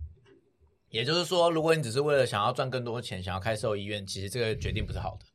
[0.90, 5.26] 也就是说，如果你只是为了想要赚更多钱，想要开兽医院，其实这个决定不是好的。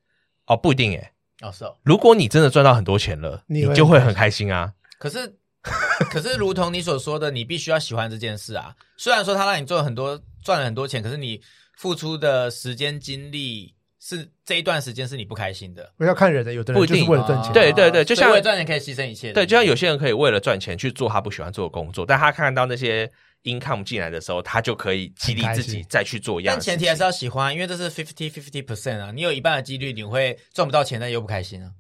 [0.49, 1.13] 哦，不一定诶。
[1.41, 1.75] 哦，是哦。
[1.83, 4.75] 如果你真的赚到很多钱了，你你就会很开心啊。
[4.99, 5.37] 可是，
[6.11, 8.75] 可是，如同你所说的，你必须要喜欢这件事啊。
[8.97, 11.41] 虽然说他让你做了很多，赚了很多钱，可是你
[11.77, 15.93] 付出的时间精力是这一段时间是你不开心的。
[15.99, 19.33] 我要看人的，有的人就是不一定为了赚钱，啊对对对就像为了赚钱可以牺牲一切。
[19.33, 23.11] 对，就像有些人可以为了赚钱去做他不喜欢做的工作，但他看到那些
[23.43, 26.55] income 进来的时候，他就可以激励自己再去做一样。
[26.55, 29.11] 但前提还是要喜欢，因为这是 fifty fifty percent 啊。
[29.13, 31.71] 你有一半的几率你会赚不到钱，但又不开心啊。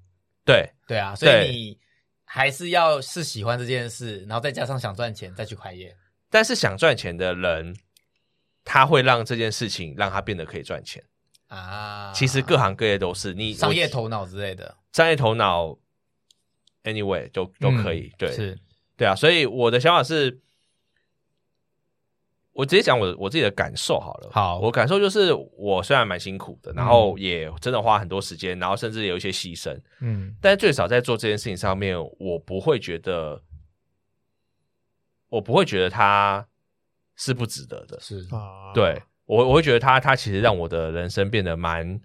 [0.44, 1.79] 对对啊，所以你
[2.29, 5.97] 还是要是喜欢这件事，然后再加上想赚钱再去开业。
[6.29, 7.75] 但是想赚钱的人，
[8.65, 11.03] 他会让这件事情让他变得可以赚钱。
[11.47, 15.79] 啊，其实各行各业都是你商业头脑之类的，商业头脑
[16.83, 18.12] ，anyway 都都可以。
[18.19, 18.59] 对，是
[18.97, 20.41] 对啊，所以我的想法是，
[22.57, 24.31] 我直接讲我我自己的感受好了。
[24.33, 33.42] 好我感受就是，我虽然蛮辛苦的，然后也真的花很多时间，然后甚至有一些牺牲，嗯，但最少在做这件事情上面，我不会觉得，
[35.29, 36.49] 我不会觉得它
[37.14, 38.01] 是不值得的。
[38.01, 42.01] 是啊，对我，我会觉得它它其实让我的人生变得蛮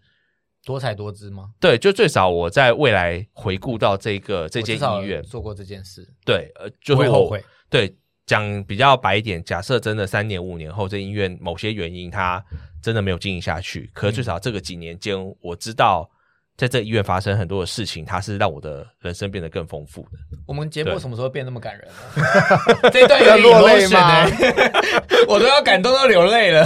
[0.66, 1.54] 多才多姿吗？
[1.62, 7.42] 对，就最少我在未来回顾到这个这间医院，做过这件事，对，呃，就是我会后悔。
[7.70, 7.96] 对，
[8.32, 12.42] 讲比较白一点，假设真的三年五年后，这医院某些原因它
[12.82, 16.10] 真的没有经营下去，可是最少这个几年间，我知道
[16.56, 20.12] 在这医院发生很多的事情，它是让我的人生变得更丰富的。
[20.48, 22.88] 我们节目什么时候变那么感人了？
[22.90, 24.72] 这段有落泪吗欸
[25.28, 26.66] 我都要感动到流泪了。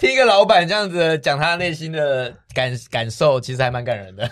[0.00, 4.28] 听一个老板这样子讲他内心的感感受，其实还蛮感人的。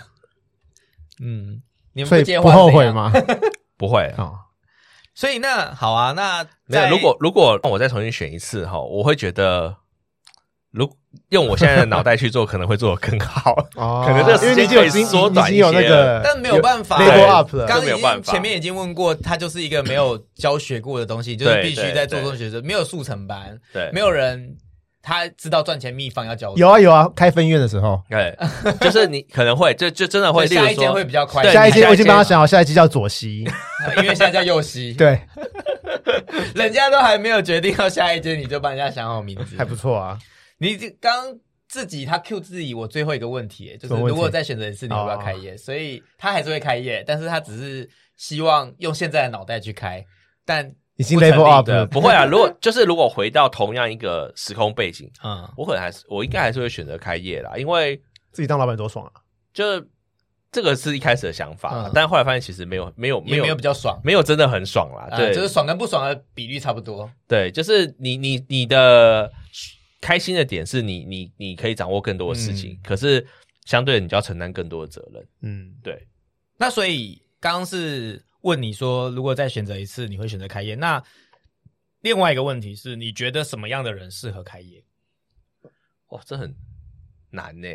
[1.21, 1.61] 嗯，
[1.93, 2.91] 你们所以接不后悔？
[2.91, 3.13] 吗？
[3.79, 4.33] 不会，啊，
[5.19, 6.89] 所以那好啊，那没有。
[6.89, 9.75] 如果如果让我再重新选一次哈，我会觉得，
[10.71, 10.89] 如
[11.27, 13.51] 用我现在的脑袋去做，可能会做得更好。
[13.75, 16.97] 哦 可能这个时间可以因为你已经缩短一些个，但没有办法
[17.67, 24.55] 刚刚已这没有办法经前面已经问过，他就是一个没有教学过的东西，就是必须在做中学生，没有速成班，对，没有人
[25.09, 26.57] 他知道赚钱秘方要教我。
[26.57, 28.37] 有啊有啊，开分院的时候，对，
[28.79, 33.39] 就是你可能会 就就真的会，例如下一间说会比较快，对下一间我已经帮他下想好，下一间叫左西，
[33.97, 35.19] 因为现在叫右西，对，
[36.53, 40.19] 人家都还没有决定要下一间，你就帮人家想好名字，还不错啊。
[40.59, 41.35] 你这刚
[41.67, 44.09] 自己他 Q 自己，我最后一个问题，就是么问题？
[44.09, 45.57] 如果再选择一次，你要不要开业？
[45.57, 50.05] 所以他还是会开业，但是他只是希望用现在的脑袋去开，
[50.45, 52.25] 但已经 level up 不会啊。
[52.25, 57.95] 如果就是如果回到同样一个时空背景，嗯，我可能还是我应该还是会选择开业啦，因为
[58.31, 59.11] 自己当老板多爽啊！
[59.53, 59.87] 就是
[60.51, 67.09] 这个是一开始的想法，嗯但是后来发现其实没有没有没有也没有比较爽，没有真的很爽啦，啊对，就是爽跟不爽的比率差不多。
[67.27, 69.31] 对，就是你你你的
[70.01, 73.25] 开心的点是你你你可以掌握更多的事情，嗯可是
[73.65, 75.27] 相对的你就要承担更多的责任。
[75.43, 76.07] 嗯，对，
[76.57, 80.75] 那所以刚刚是问你说，如果再选择一次，你会选择开业？
[80.75, 81.03] 那
[82.01, 84.83] 另外一个问题是，你觉得什么样的人适合开业？
[86.09, 86.55] 哇，这很
[87.29, 87.67] 难呢。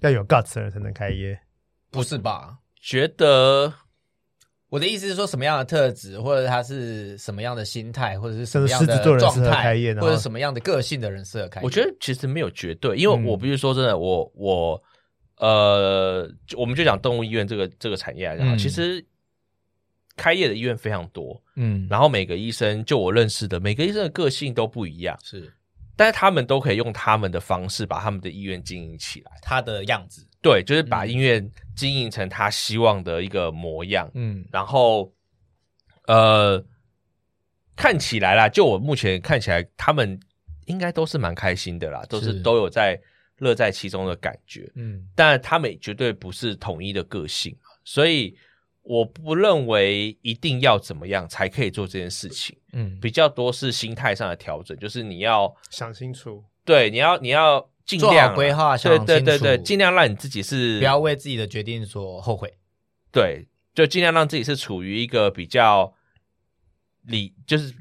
[0.00, 1.38] 要有 guts 的人才能开业。
[1.90, 2.58] 不是吧？
[2.78, 3.72] 觉得
[4.68, 11.64] 我的意思是说，什么样的特质，或者他是什么样的心态，或者是什么样的像是狮子座人状态开业或者什么样的个性的人适合开业？
[11.64, 14.82] 我觉得其实没有绝对，因为嗯我不是说真的，我我
[15.38, 18.58] 呃，就我们就讲动物医院这个这个产业来讲，嗯。
[18.58, 19.04] 其实
[20.16, 25.52] 开业的医院非常多，嗯，然后每个医生就我认识的每个医生的个性都不一样，是。
[25.98, 29.32] 但是他们都可以用他们的方式把他们的医院经营起来。
[29.40, 30.26] 他的样子。
[30.42, 34.44] 对，就是把嗯医院经营成他希望的一个模样，嗯。
[34.52, 35.10] 然后
[36.06, 36.62] 呃，
[37.74, 40.20] 看起来啦，就我目前看起来，他们
[40.66, 42.40] 应该都是蛮开心的啦，都是是。
[42.40, 43.00] 都有在
[43.38, 44.70] 乐在其中的感觉。
[44.74, 48.36] 嗯但他们也绝对不是统一的个性嘛，所以
[48.82, 62.56] 我不认为一定要怎么样才可以做这件事情，嗯，比较多是心态上的调整，就是你要想清楚，对你要你要尽量啊规划对想清楚对对对，尽量让你自己是不要为自己的决定所后悔。
[63.10, 65.92] 对，就尽量让自己是处于一个比较
[67.04, 67.74] 理，就是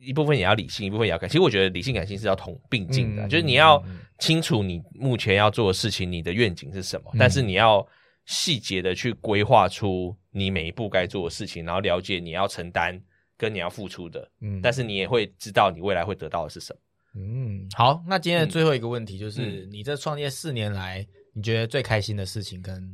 [0.00, 1.28] 一部分也要理性，一部分也要感。
[1.28, 3.82] 其实我觉得理性感性是要同并进的，嗯就是你要
[4.18, 7.86] 清楚你目前要做的事情，你的愿景是什么，嗯但是你要
[8.24, 13.00] 细节的去规划出你每一步该做的事情，然后了解你要承担
[13.36, 14.60] 跟你要付出的，嗯。
[14.62, 16.80] 但是你也会知道你未来会得到的是什么。
[17.16, 19.68] 嗯，好，那今天的最后一个问题就是，嗯。
[19.70, 22.88] 你这创业四年来，你觉得最开心的事情跟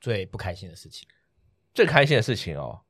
[0.00, 1.08] 最不开心的事情，
[1.74, 2.80] 最开心的事情哦，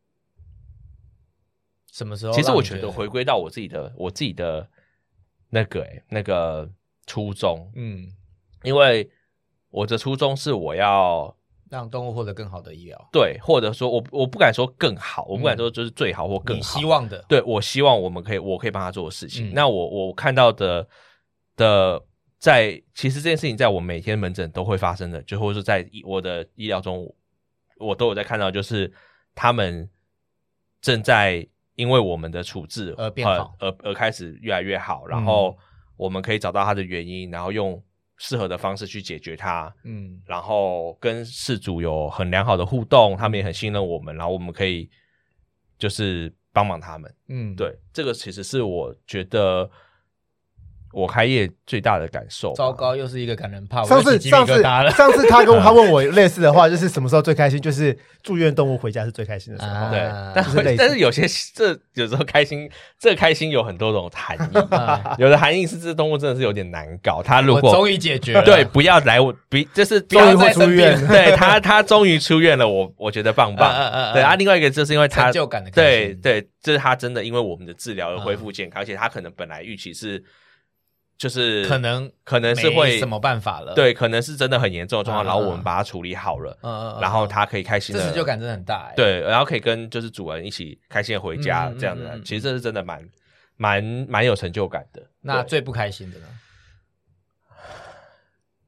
[1.94, 2.32] 什么时候？
[2.32, 4.68] 其实我觉得回，归到我自己的我自己的
[5.50, 6.68] 那个、欸、那个
[7.06, 8.08] 初衷，嗯，
[8.64, 9.08] 因为
[9.70, 11.34] 我的初衷是我要
[11.70, 19.50] 让动物获得更好的医疗，对，或者说我我不敢说更好，我不敢说就是最好或更你好，希望的，对我希望我们可以我可以帮他做的事情。
[19.50, 20.88] 嗯那我我看到的
[21.54, 22.02] 的
[22.40, 27.14] 在其实这件事情在我每天门诊都会发生的，就或者是在我的医疗中，
[27.78, 28.92] 我都有在看到，就是
[29.34, 29.88] 他们
[30.80, 35.56] 正在因为我们的处置而变好呃而而开始越来越好，然后
[35.96, 37.82] 我们可以找到它的原因，然后用
[38.16, 39.74] 适合的方式去解决它。
[39.82, 44.88] 嗯然后跟事主有很良好的互动，他们也很信任我们，然后我们可以
[45.76, 47.14] 就是帮忙他们。
[47.28, 49.68] 嗯，对，这个其实是我觉得
[50.94, 52.52] 我开业最大的感受。
[52.54, 54.62] 糟糕，又是一个感人怕，上次上次。
[54.62, 57.60] 上次他跟我他问我类似的话，就是什么时候最开心？
[57.60, 59.72] 就是住院动物回家是最开心的时候。
[59.72, 60.00] 啊对，
[60.34, 64.58] 但是但是有些这有时候开心，这个开心有很多种含义。
[64.74, 73.72] 啊 有的含义是这动物真的是有点难搞，他如果终于解决了，对不要来我，不就是终于会出院对他，他终于出院了，我我觉得棒棒。
[74.12, 80.22] 对啊，另外一个就是因为他成就感的对对，这是他真的因为我们的治疗而恢复健康，而且他可能本来预期是
[81.16, 93.02] 就是可能可能是会什么办法了，，对，可能是真的很严重的状况，然后我们嗯把它处理好了，嗯嗯，嗯然后他可以开心的这成就感真的很大，哎，对，然后可以跟就是主人一起开心的回家这样的嗯嗯，其实这是真的蛮
[93.56, 95.02] 蛮蛮有成就感的。
[95.20, 96.26] 那最不开心的呢？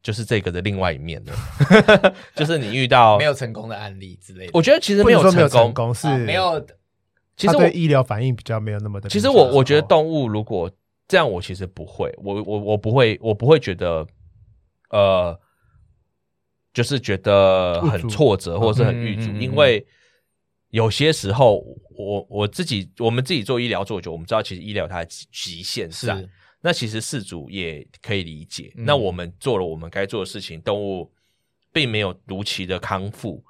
[0.03, 1.35] 就是这个的另外一面了，
[2.37, 5.75] 就是你遇到 没有成功的案例之类的，我觉得其实没有成功。
[5.75, 6.35] 功，是啊没。
[6.35, 6.65] 有，
[7.37, 9.29] 其实我他对医疗反应比较没有那么的其实。
[9.29, 10.71] 我我觉得动物如果
[11.09, 14.07] 这样，我其实不会，我我我不会，我不会觉得
[14.91, 15.39] 呃，
[16.73, 19.87] 就是觉得很挫折或者是很郁卒，嗯嗯嗯嗯因为
[20.71, 26.17] 有些时候我我自己我们自己做医疗做久，我们知道其实医疗它的极极限在。
[26.17, 26.29] 是
[26.63, 28.73] 那其实事主也可以理解。
[28.77, 31.13] 嗯那我们做了我们该做的事情，动物
[31.73, 33.45] 并没有如期的康复，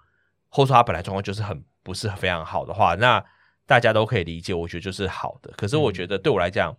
[0.48, 3.24] 或者说它本来状况就是很不是非常好的话，那
[3.64, 5.50] 大家都可以理解，我觉得就是好的。
[5.56, 6.76] 可是我觉得对我来讲，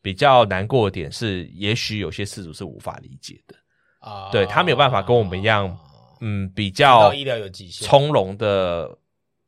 [0.00, 3.56] 比较难过的点是，也许有些事主是无法理解的，
[3.98, 4.30] 啊。
[4.30, 5.78] 对他没有办法跟我们一样
[6.20, 8.98] 嗯，比知较道医疗有极限，从容的，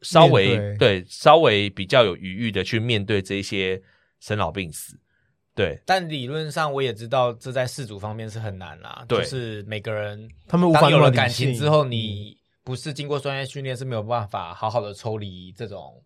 [0.02, 1.04] 稍微面对。
[1.08, 3.80] 稍微比较有余裕的去面对这些
[4.20, 4.98] 生老病死。
[5.52, 9.04] 对，但理论上我也知道，这在事主方面是很难啦。
[9.08, 9.18] 对。
[9.18, 16.02] 就是每个人他们无法当有了感情之后，你不是经过专业训练是没有办法好好的抽离这种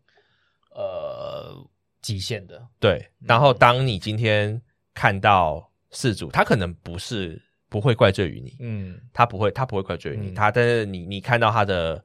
[0.71, 1.55] 呃
[2.05, 2.63] 极限的。
[2.79, 4.61] 对，然后当你今天
[4.93, 7.41] 看到事主，他可能不是
[7.71, 9.01] 不会怪罪于你，嗯。
[9.13, 10.35] 他不会他不会怪罪于你，嗯。
[10.35, 12.05] 他但是你你看到他的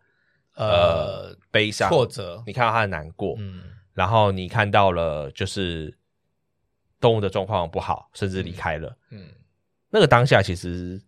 [0.56, 5.94] 呃悲伤挫折，你看到他的难过，嗯然后你看到了就是
[7.02, 9.28] 动物的状况不好，甚至离开了，嗯。
[9.90, 11.02] 那个当下其实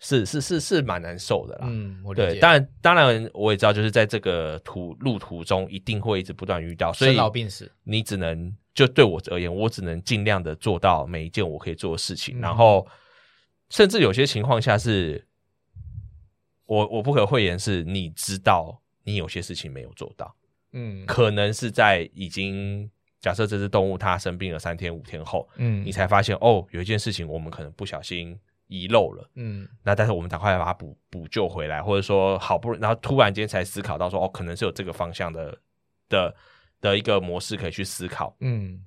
[0.00, 1.66] 是是是是蛮难受的啦。
[1.68, 2.40] 嗯，我理对，解。
[2.40, 12.86] 当然当然我也知道，就是在这个途路途中一定会一直不断遇到，所以生老病死，你只能就对我而言，我只能尽量的做到每一件我可以做的事情，嗯然后
[13.70, 15.26] 甚至有些情况下是，
[16.66, 20.32] 我我不可讳言是，你知道你有些事情没有做到，
[20.72, 22.88] 嗯可能是在已经
[23.20, 28.38] 假设这只动物它生病了三天五天后，嗯你才发现哦，有一件事情我们可能不小心
[28.68, 29.28] 遗漏了。
[29.34, 35.58] 嗯那但是我们赶快把它补补救回来，或者说好不容易，然后突然间才思考到说，哦，可能是有这个方向的
[36.08, 36.34] 的
[36.80, 38.80] 的一个模式可以去思考，嗯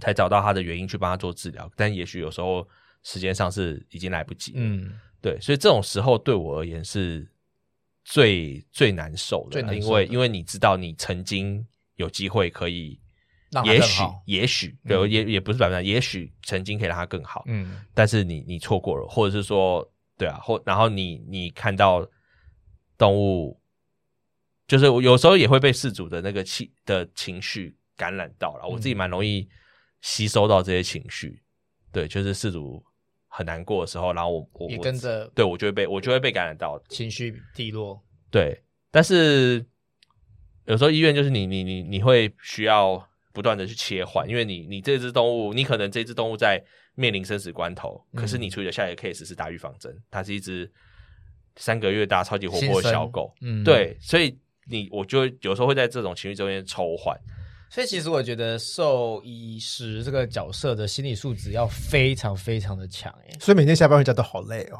[0.00, 1.70] 才找到它的原因去帮他做治疗。
[1.76, 2.66] 但也许有时候
[3.02, 7.28] 时间上是已经来不及，嗯对，所以这种时候对我而言是
[8.04, 11.66] 最最难受的因为因为你知道你曾经
[11.96, 13.00] 有机会可以，
[13.54, 15.10] 让也许也许对，嗯。
[15.10, 17.80] 也也不是百分之百，也许曾经可以让它更好，嗯。
[17.94, 19.88] 但是你你错过了，或者是说，
[20.18, 22.06] 对啊，或然后你你看到
[22.98, 23.58] 动物，
[24.66, 28.96] 就是我有时候也会被事主的那个气的情绪感染到了，我自己嗯。
[28.96, 29.48] 蛮容易
[30.00, 31.42] 吸收到这些情绪，
[31.92, 32.84] 对，就是事主
[33.28, 39.64] 很难过的时候，然后我我也我跟着对我就会被我就会被感染到，情绪低落，对，但是
[40.66, 46.62] 有时候医院就是你你你你会需要不断的去切换，因为你你这只动物，你可能这只动物在
[46.94, 50.70] 面临生死关头，可是你处理的下一个 case 是打预防针，它是一只
[51.56, 54.38] 三个月大超级活泼的小狗，嗯，对，所以
[54.70, 57.18] 你我就有时候会在这种情绪中间抽换，
[57.68, 64.78] 所以其实我觉得兽医师这个角色的心理素质要非常非常的强，哎，所以每天下班回家都好累哦，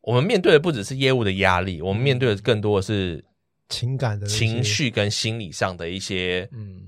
[0.00, 3.24] 我们面对的不只是业务的压力，我们面对的更多的是
[3.68, 6.83] 情感的情，绪跟心理上的一些嗯，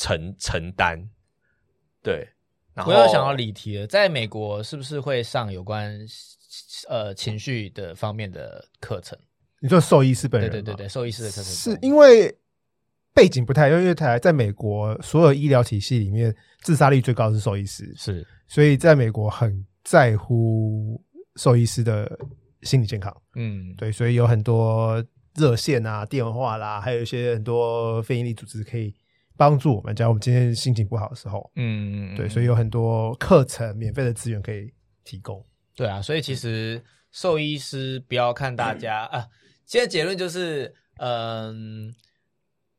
[0.00, 0.98] 承承担，
[2.02, 2.26] 对。
[2.72, 5.98] 然后我又想要离题了，在美国是不是会上有关
[6.88, 9.18] 呃情绪的方面的课程？
[9.58, 12.34] 你说兽医师本人对对对对，兽医师的课程是因为
[13.12, 20.98] 背景不太一样，因为台在美国所有医疗体系里面，自杀率最高的是兽医师，是所以在美国很在乎
[21.36, 22.18] 兽医师的
[22.62, 23.14] 心理健康。
[23.34, 28.94] 嗯对，所以有很多热线啊、电话啦，还有一些很多非营利组织可以
[29.40, 34.70] 帮助我们，假如我们今天心情不好的时候，嗯对，所以有很多课程、免费的资源可以
[35.02, 35.42] 提供。
[35.74, 39.26] 对啊，所以其实兽医师不要看大家啊，
[39.64, 41.90] 现在结论就是，嗯，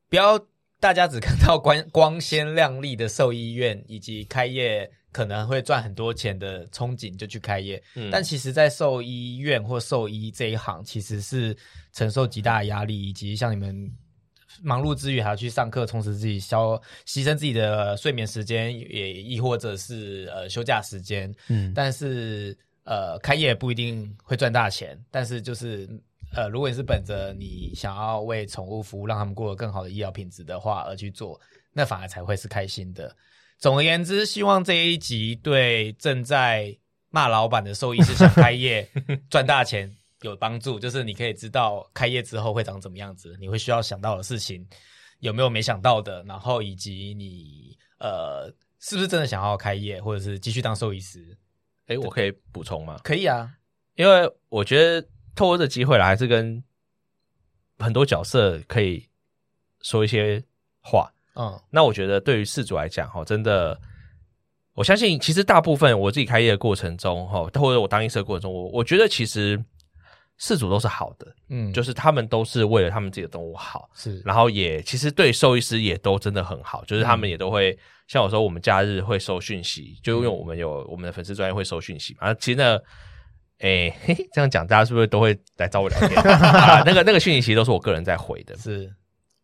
[0.07, 0.39] 不要
[0.79, 11.57] 大家只看到光光鲜亮丽的兽医院以及开业可能会赚很多钱的憧憬就去开业，嗯但其实，在兽医院或兽医这一行，其实是
[11.91, 13.91] 承受极大的压力，以及像你们。
[14.61, 16.75] 忙碌之余还要去上课，充实自己，消
[17.05, 25.87] 牺牲自己的睡眠时间，也亦或者是呃休假时间，嗯，但是呃，开业不一定会赚大钱，但是就是
[26.33, 31.39] 呃，如果你是本着你想要为宠物服务，让他们过得更好的医疗品质的话而去做，
[31.73, 33.15] 那反而才会是开心的。
[33.57, 36.75] 总而言之，希望这一集对正在
[37.11, 38.89] 骂老板的兽医是想开业
[39.29, 44.67] 赚大钱有帮助，就是你可以知道开业之后会长怎么样子，你会需要想到的事情
[45.19, 48.47] 有没有没想到的，然后以及你呃
[48.79, 51.37] 是不是真的想要开业，或者是继续当兽医师。
[51.87, 52.99] 哎，我可以补充吗？
[53.03, 53.51] 可以啊，
[53.95, 55.05] 因为我觉得
[55.35, 56.63] 透过这机会来，还是跟
[57.79, 59.05] 很多角色可以
[59.81, 60.41] 说一些
[60.79, 61.11] 话。
[61.33, 63.79] 嗯那我觉得对于事主来讲，哈，真的，
[64.73, 69.57] 我相信其实大部分我自己开业的过程中，哈，或者我当医生的过程中，我我觉得其实
[70.43, 74.19] 事主都是好的，嗯，就是他们都是为了他们自己的动物好，是。
[74.25, 77.77] 然后也其实对兽医师也都真的很好，就是他们也都会、
[78.07, 82.29] 像有时候我们假日会收讯息，就因为我们有我们的粉丝专业会收讯息嘛。
[82.29, 82.75] 啊，其实呢，
[83.59, 86.19] 哎、 嘿嘿这样讲大家是不是都会来找我聊天？
[86.25, 88.91] 啊、那个那个讯息其实都是我个人在回的，是，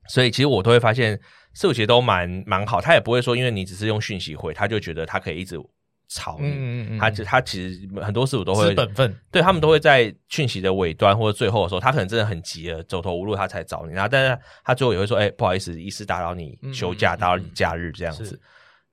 [0.08, 1.12] 所以其实我都会发现
[1.54, 5.60] 事主其实都蛮蛮好，他也不会说因为你只是用讯息回，他就觉得他可以一直
[6.08, 6.48] 吵你。
[6.48, 13.94] 嗯嗯嗯，他就他其实很多事我都会本分，对他们都会在讯息的尾端或者最后的时候，他可能真的很急了，走投无路，他才找你。
[13.94, 18.26] 然后，但是他最后也会说：“哎、不好意思，医师打扰你嗯休假，打扰你假日这样子。
[18.26, 18.40] 是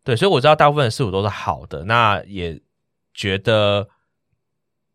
[0.02, 2.60] 对，所以我知道大部分的事主都是好的，那也
[3.14, 3.88] 觉得，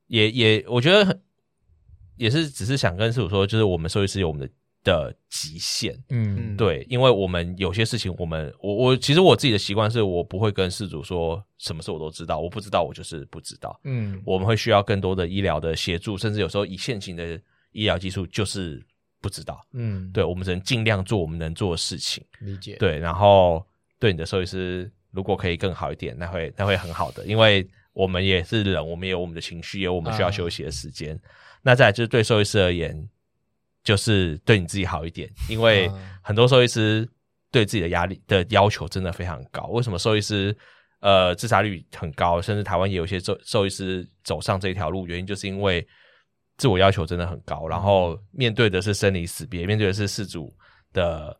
[0.07, 1.21] 也也我觉得很，
[2.15, 4.53] 也是只是想跟事主说，就是我们兽医师有我们的
[4.89, 5.95] 的极限。
[6.09, 13.79] 嗯，对，因为我们有些事情，我们我我其实我自己的习惯是我不会跟事主说什么事我都知道，我不知道我就是不知道。
[13.83, 17.39] 嗯，我们会需要更多的医疗的协助，甚至有时候以现行的
[17.71, 18.83] 医疗技术就是
[19.21, 19.63] 不知道。
[19.73, 22.23] 嗯，对，我们只能尽量做我们能做的事情。
[22.39, 23.63] 理解，，对，然后
[23.99, 31.19] 对你的兽医师如果可以更好一点，那会那会很好的，因为我们也是人，我们也有我们的情绪，也有我们需要啊休息的时间。
[31.61, 33.09] 那再来就是对兽医师而言，
[33.83, 37.07] 就是对你自己好一点， 因为啊很多兽医师
[37.51, 39.67] 对自己的压力的要求真的非常高。
[39.67, 40.55] 为什么兽医师
[40.99, 45.85] 呃自杀率很高，甚至台湾也有一些兽兽医师走上这条路，原因就是因为
[46.57, 50.53] 自我要求真的很高，然后面对的是生离死别，面对的是事主
[50.91, 51.39] 的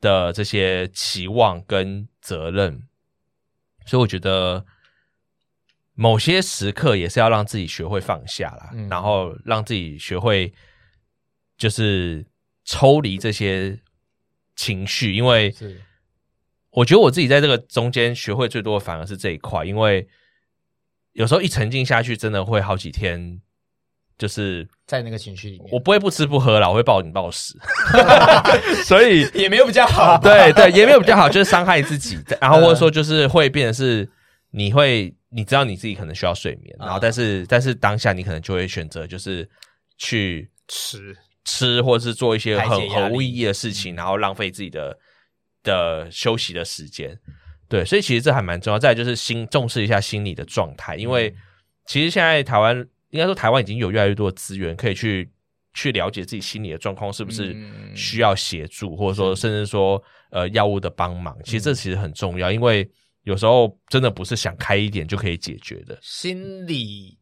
[0.00, 2.82] 的这些期望跟责任，
[3.86, 4.64] 所以我觉得
[5.94, 8.88] 某些时刻也是要让自己学会放下啦，嗯。
[8.88, 10.52] 然后让自己学会
[11.62, 12.26] 就是
[12.64, 13.78] 抽离这些
[14.56, 15.80] 情绪，因为是。
[16.72, 20.08] 我觉得我自己在这个中间学会最多的反而是这一块，因为
[21.12, 23.40] 有时候一沉浸下去，真的会好几天，
[24.18, 27.56] 就是在那个情绪里面，我不会不吃不喝啦，我会暴饮暴食，
[28.84, 34.10] 所以也没有比较好，对对，也没有比较好，就是伤害自己， 然后或者说就是会变成是
[34.50, 39.46] 你会你知道你自己可能需要睡眠，然后啊但是但是当下你可能就会选择就是
[39.98, 41.14] 去吃
[41.44, 44.98] 吃或者是做一些很排解压力很无意义的事情，然后浪费自己的
[45.62, 47.18] 的休息的时间。
[47.68, 48.78] 对，所以其实这还蛮重要。
[48.78, 51.34] 再来就是心重视一下心理的状态，因为
[51.86, 52.76] 其实现在台湾
[53.10, 55.30] 应该说台湾已经有越来越多的资源可以去
[55.72, 61.34] 去了解自己心理的状况是不是嗯需要协助，或者说甚至说呃药物的帮忙。
[61.44, 62.86] 其实这其实很重要，因为
[63.22, 65.98] 有时候真的不是想开一点就可以解决的。
[66.02, 67.18] 心理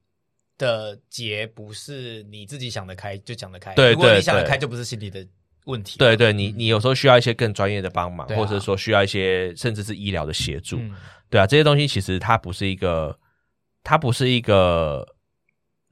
[0.61, 5.27] 的结不是你自己想得开就讲得开，对如果你想得开，就不是心理的
[5.65, 5.99] 问题。
[5.99, 10.77] 对对，你你有时候需要一些更专业的帮忙，对啊或者说需要一些甚至是医疗的协助。
[10.77, 10.95] 嗯，
[11.31, 13.19] 对啊，这些东西其实它不是一个，
[13.83, 15.07] 它不是一个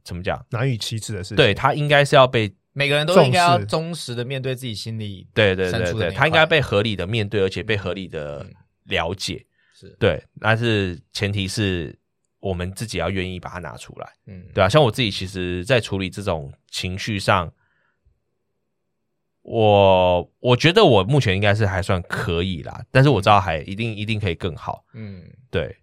[0.05, 0.45] 怎么讲？
[0.51, 1.37] 难以启齿的事情。
[1.37, 8.55] 对，它应该是要被每个人都应该要重视忠实的面对自己心里对对对对，深处的那一它应该块被合理的面对，而且被合理的嗯
[8.85, 9.45] 了解。
[9.75, 11.98] 是对，但是前提是
[12.41, 14.09] 我们自己要愿意把它拿出来。
[14.27, 17.53] 嗯对啊，像我自己，其实在处理这种情绪上，
[19.43, 24.85] 我我觉得我目前应该是还算可以啦，但是我知道还一定一定可以更好。
[24.93, 25.77] 嗯，对，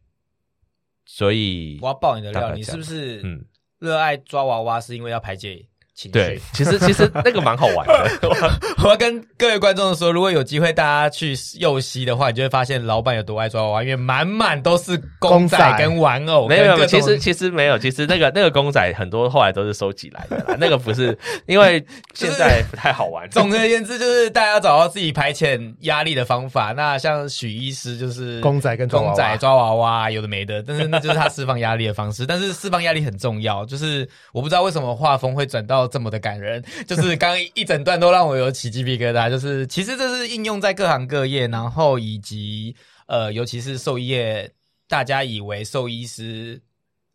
[1.06, 3.44] 所以我要爆你的料，你是不是嗯
[3.80, 5.66] 热爱抓娃娃是因为要排解
[5.96, 6.12] 情绪？
[6.12, 8.12] 对，其实其实那个蛮好玩的。
[8.84, 21.18] 我要跟各位观众说，如果有机会大家去右西的话，你就会发现老板有多爱抓娃娃，因为满满都是公仔跟玩偶，没有没有，其实其实没有，其实那个那个公仔很多后来都是收集来的啦， 那个不是
[21.48, 21.84] 因为
[22.14, 23.28] 现在不太好玩。
[23.32, 26.74] 总而言之，就是大家找到自己排遣压力的方法。
[26.74, 32.26] 那像许医师就是公仔跟抓娃娃公仔抓娃娃，有的没的，但是那就是他释放压力的方式。
[32.26, 39.30] 但是释放压力很重要，就是我不知道为什么画风会转到这么的感人， 就是刚一整段都让我有起鸡皮疙瘩。
[39.30, 42.76] 就是其实这是应用在各行各业，然后以及
[43.08, 44.52] 呃，尤其是兽医业，
[44.88, 46.62] 大家以为兽医师，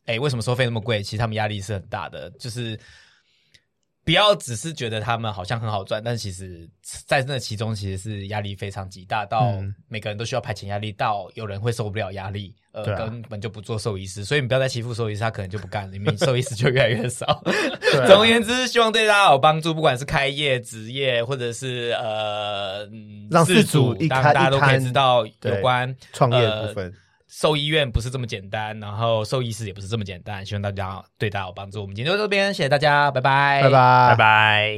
[0.06, 1.02] 哎，为什么收费那么贵？
[1.02, 2.78] 其实他们压力是很大的，就是。
[4.04, 6.68] 不要只是觉得他们好像很好赚，但其实，
[7.06, 17.26] 在那其中其实是压力非常极大，到嗯每个人都需要排遣压力，到有人会受不了压力，呃，啊根本就不做兽医师，所以你不要再欺负兽医师，他可能就不干了，因为兽医师就越来越少。
[18.00, 26.94] 啊总而言之，希望对大家有帮助，不管是开业、职业，或者是呃，嗯让自饲主一大家都可以知道有关创业的呃部分。
[27.30, 31.80] 兽医院不是这么简单，然后兽医师也不是这么简单，希望大家对大家有帮助。
[31.80, 34.68] 我们今天就到这边，谢谢大家，拜拜，拜拜，拜拜。